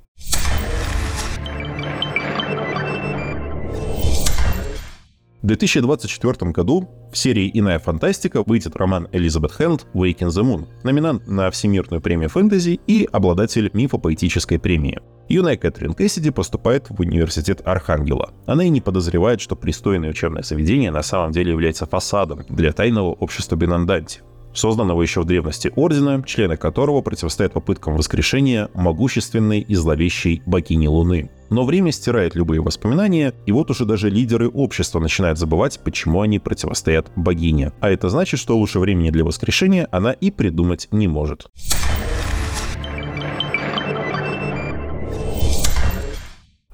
В 5.42 5.46
2024 5.48 6.52
году 6.52 6.88
в 7.10 7.18
серии 7.18 7.50
«Иная 7.52 7.80
фантастика» 7.80 8.44
выйдет 8.44 8.76
роман 8.76 9.08
Элизабет 9.10 9.50
Хэнд 9.50 9.88
«Wake 9.92 10.20
the 10.20 10.44
Moon», 10.44 10.68
номинант 10.84 11.26
на 11.26 11.50
Всемирную 11.50 12.00
премию 12.00 12.28
фэнтези 12.28 12.78
и 12.86 13.08
обладатель 13.10 13.68
мифопоэтической 13.72 14.60
премии. 14.60 15.00
Юная 15.28 15.56
Кэтрин 15.56 15.94
Кэссиди 15.94 16.30
поступает 16.30 16.90
в 16.90 17.00
университет 17.00 17.60
Архангела. 17.64 18.32
Она 18.46 18.62
и 18.62 18.68
не 18.68 18.80
подозревает, 18.80 19.40
что 19.40 19.56
пристойное 19.56 20.10
учебное 20.10 20.44
заведение 20.44 20.92
на 20.92 21.02
самом 21.02 21.32
деле 21.32 21.50
является 21.50 21.86
фасадом 21.86 22.44
для 22.48 22.72
тайного 22.72 23.10
общества 23.10 23.56
Бенанданти 23.56 24.20
созданного 24.54 25.02
еще 25.02 25.20
в 25.20 25.24
древности 25.24 25.72
ордена, 25.74 26.22
члены 26.24 26.56
которого 26.56 27.00
противостоят 27.00 27.52
попыткам 27.52 27.96
воскрешения 27.96 28.68
могущественной 28.74 29.60
и 29.60 29.74
зловещей 29.74 30.42
богини 30.46 30.86
Луны. 30.86 31.30
Но 31.50 31.64
время 31.64 31.92
стирает 31.92 32.34
любые 32.34 32.62
воспоминания, 32.62 33.34
и 33.44 33.52
вот 33.52 33.70
уже 33.70 33.84
даже 33.84 34.08
лидеры 34.08 34.48
общества 34.48 35.00
начинают 35.00 35.38
забывать, 35.38 35.80
почему 35.84 36.22
они 36.22 36.38
противостоят 36.38 37.10
богине. 37.14 37.72
А 37.80 37.90
это 37.90 38.08
значит, 38.08 38.40
что 38.40 38.56
лучше 38.56 38.78
времени 38.78 39.10
для 39.10 39.24
воскрешения 39.24 39.86
она 39.92 40.12
и 40.12 40.30
придумать 40.30 40.88
не 40.90 41.08
может. 41.08 41.48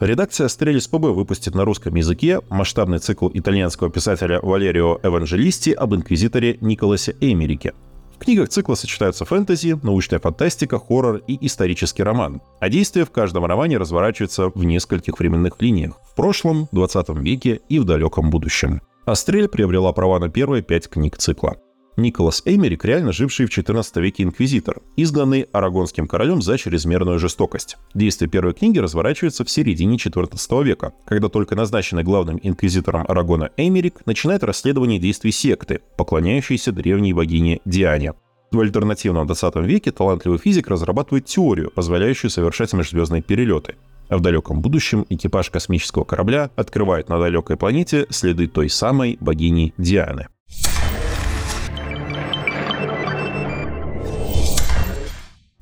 Редакция 0.01 0.45
Астрелис 0.45 0.87
ПБ 0.87 1.11
выпустит 1.11 1.57
на 1.57 1.65
русском 1.65 1.93
языке 1.97 2.41
масштабный 2.51 3.01
цикл 3.01 3.29
итальянского 3.35 3.91
писателя 3.91 4.39
Валерио 4.41 5.01
Эванжелисти 5.03 5.71
об 5.71 5.93
инквизиторе 5.93 6.57
Николасе 6.61 7.17
Эмерике. 7.21 7.75
В 8.15 8.19
книгах 8.25 8.49
цикла 8.49 8.77
сочетаются 8.77 9.25
фэнтези, 9.25 9.79
научная 9.83 10.21
фантастика, 10.21 10.79
хоррор 10.79 11.23
и 11.27 11.45
исторический 11.45 12.05
роман. 12.05 12.41
А 12.61 12.69
действие 12.69 13.07
в 13.07 13.11
каждом 13.11 13.45
романе 13.45 13.79
разворачивается 13.79 14.51
в 14.55 14.63
нескольких 14.63 15.19
временных 15.19 15.61
линиях– 15.61 15.95
в 16.13 16.15
прошлом, 16.15 16.69
20 16.71 17.09
веке 17.21 17.61
и 17.69 17.81
в 17.81 17.85
далеком 17.85 18.31
будущем. 18.31 18.81
Астрель 19.05 19.49
приобрела 19.49 19.93
права 19.93 20.21
на 20.21 20.29
первые 20.29 20.63
пять 20.63 20.89
книг 20.89 21.17
цикла. 21.17 21.57
Николас 21.99 22.43
Эймерик, 22.45 22.85
реально 22.85 23.13
живший 23.13 23.47
в 23.47 23.51
XIV 23.51 24.01
веке 24.01 24.23
инквизитор, 24.23 24.81
изгнанный 24.97 25.49
арагонским 25.53 26.07
королем 26.07 26.41
за 26.41 26.57
чрезмерную 26.57 27.19
жестокость. 27.19 27.77
Действие 27.93 28.31
первой 28.31 28.55
книги 28.55 28.79
разворачивается 28.79 29.45
в 29.45 29.51
середине 29.51 29.97
XIV 29.97 30.65
века, 30.65 30.93
когда 31.05 31.29
только 31.29 31.57
назначенный 31.57 32.05
главным 32.05 32.39
инквизитором 32.41 33.05
Арагона 33.09 33.51
Эймерик 33.57 34.07
начинает 34.07 34.45
расследование 34.45 35.01
действий 35.01 35.33
секты, 35.33 35.81
поклоняющейся 35.97 36.71
древней 36.71 37.13
богине 37.13 37.61
Диане. 37.65 38.15
В 38.53 38.61
альтернативном 38.61 39.27
20 39.27 39.57
веке 39.57 39.91
талантливый 39.91 40.39
физик 40.39 40.69
разрабатывает 40.69 41.27
теорию, 41.27 41.73
позволяющую 41.75 42.31
совершать 42.31 42.73
межзвездные 42.75 43.23
перелеты. 43.23 43.75
А 44.09 44.17
в 44.17 44.21
далеком 44.21 44.63
будущем 44.63 45.05
экипаж 45.09 45.51
космического 45.51 46.05
корабля 46.05 46.51
открывает 46.55 47.09
на 47.09 47.19
далекой 47.19 47.57
планете 47.57 48.07
следы 48.09 48.47
той 48.47 48.71
самой 48.71 49.19
богини 49.21 49.75
Дианы. 49.77 50.29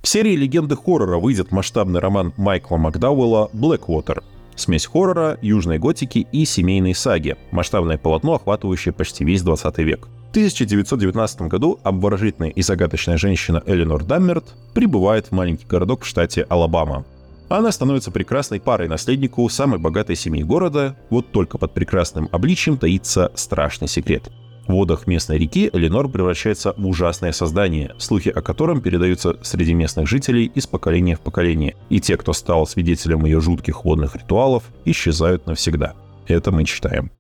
В 0.06 0.08
серии 0.08 0.36
«Легенды 0.36 0.76
хоррора» 0.76 1.18
выйдет 1.18 1.50
масштабный 1.50 1.98
роман 1.98 2.32
Майкла 2.36 2.76
Макдауэлла 2.76 3.50
«Блэквотер», 3.52 4.22
смесь 4.54 4.86
хоррора, 4.86 5.36
южной 5.42 5.80
готики 5.80 6.28
и 6.30 6.44
семейной 6.44 6.94
саги, 6.94 7.34
масштабное 7.50 7.98
полотно, 7.98 8.34
охватывающее 8.34 8.94
почти 8.94 9.24
весь 9.24 9.42
20 9.42 9.78
век. 9.78 10.06
В 10.28 10.30
1919 10.30 11.42
году 11.48 11.80
обворожительная 11.82 12.50
и 12.50 12.62
загадочная 12.62 13.16
женщина 13.16 13.60
Эленор 13.66 14.04
Даммерт 14.04 14.54
прибывает 14.74 15.26
в 15.26 15.32
маленький 15.32 15.66
городок 15.66 16.04
в 16.04 16.06
штате 16.06 16.46
Алабама. 16.48 17.04
Она 17.48 17.72
становится 17.72 18.12
прекрасной 18.12 18.60
парой 18.60 18.86
наследнику 18.86 19.48
самой 19.48 19.80
богатой 19.80 20.14
семьи 20.14 20.44
города, 20.44 20.96
вот 21.10 21.32
только 21.32 21.58
под 21.58 21.74
прекрасным 21.74 22.28
обличием 22.30 22.78
таится 22.78 23.32
страшный 23.34 23.88
секрет– 23.88 24.30
водах 24.68 25.07
местной 25.07 25.38
реки 25.38 25.70
Эленор 25.72 26.09
превращается 26.09 26.74
в 26.76 26.87
ужасное 26.87 27.33
создание, 27.33 27.94
слухи 27.98 28.29
о 28.29 28.42
котором 28.42 28.81
передаются 28.81 29.37
среди 29.42 29.74
местных 29.74 30.09
жителей 30.09 30.50
из 30.55 30.66
поколения 30.66 31.16
в 31.16 31.20
поколение, 31.20 31.76
и 31.90 32.00
те, 32.00 32.16
кто 32.16 32.33
стал 32.33 32.66
свидетелем 32.66 33.24
ее 33.24 33.40
жутких 33.40 33.85
водных 33.85 34.16
ритуалов, 34.16 34.64
исчезают 34.85 35.46
навсегда. 35.46 35.94
Это 36.26 36.50
мы 36.50 36.64
читаем. 36.64 37.11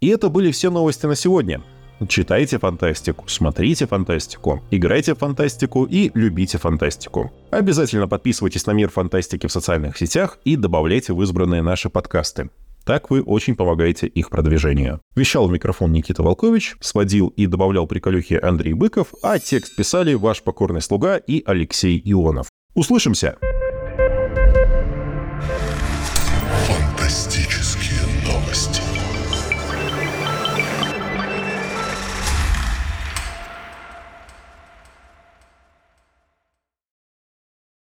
И 0.00 0.08
это 0.08 0.28
были 0.28 0.50
все 0.52 0.70
новости 0.70 1.06
на 1.06 1.16
сегодня. 1.16 1.62
Читайте 2.08 2.58
фантастику, 2.58 3.24
смотрите 3.28 3.86
фантастику, 3.86 4.62
играйте 4.70 5.14
в 5.14 5.18
фантастику 5.18 5.84
и 5.84 6.10
любите 6.14 6.58
фантастику. 6.58 7.32
Обязательно 7.50 8.08
подписывайтесь 8.08 8.66
на 8.66 8.72
Мир 8.72 8.90
Фантастики 8.90 9.46
в 9.46 9.52
социальных 9.52 9.96
сетях 9.96 10.38
и 10.44 10.56
добавляйте 10.56 11.12
в 11.12 11.22
избранные 11.22 11.62
наши 11.62 11.88
подкасты. 11.88 12.50
Так 12.84 13.10
вы 13.10 13.22
очень 13.22 13.56
помогаете 13.56 14.06
их 14.06 14.28
продвижению. 14.28 15.00
Вещал 15.16 15.48
в 15.48 15.52
микрофон 15.52 15.92
Никита 15.92 16.22
Волкович, 16.22 16.76
сводил 16.80 17.28
и 17.28 17.46
добавлял 17.46 17.86
приколюхи 17.86 18.38
Андрей 18.42 18.74
Быков, 18.74 19.14
а 19.22 19.38
текст 19.38 19.74
писали 19.74 20.14
ваш 20.14 20.42
покорный 20.42 20.82
слуга 20.82 21.16
и 21.16 21.42
Алексей 21.46 22.00
Ионов. 22.04 22.48
Услышимся! 22.74 23.38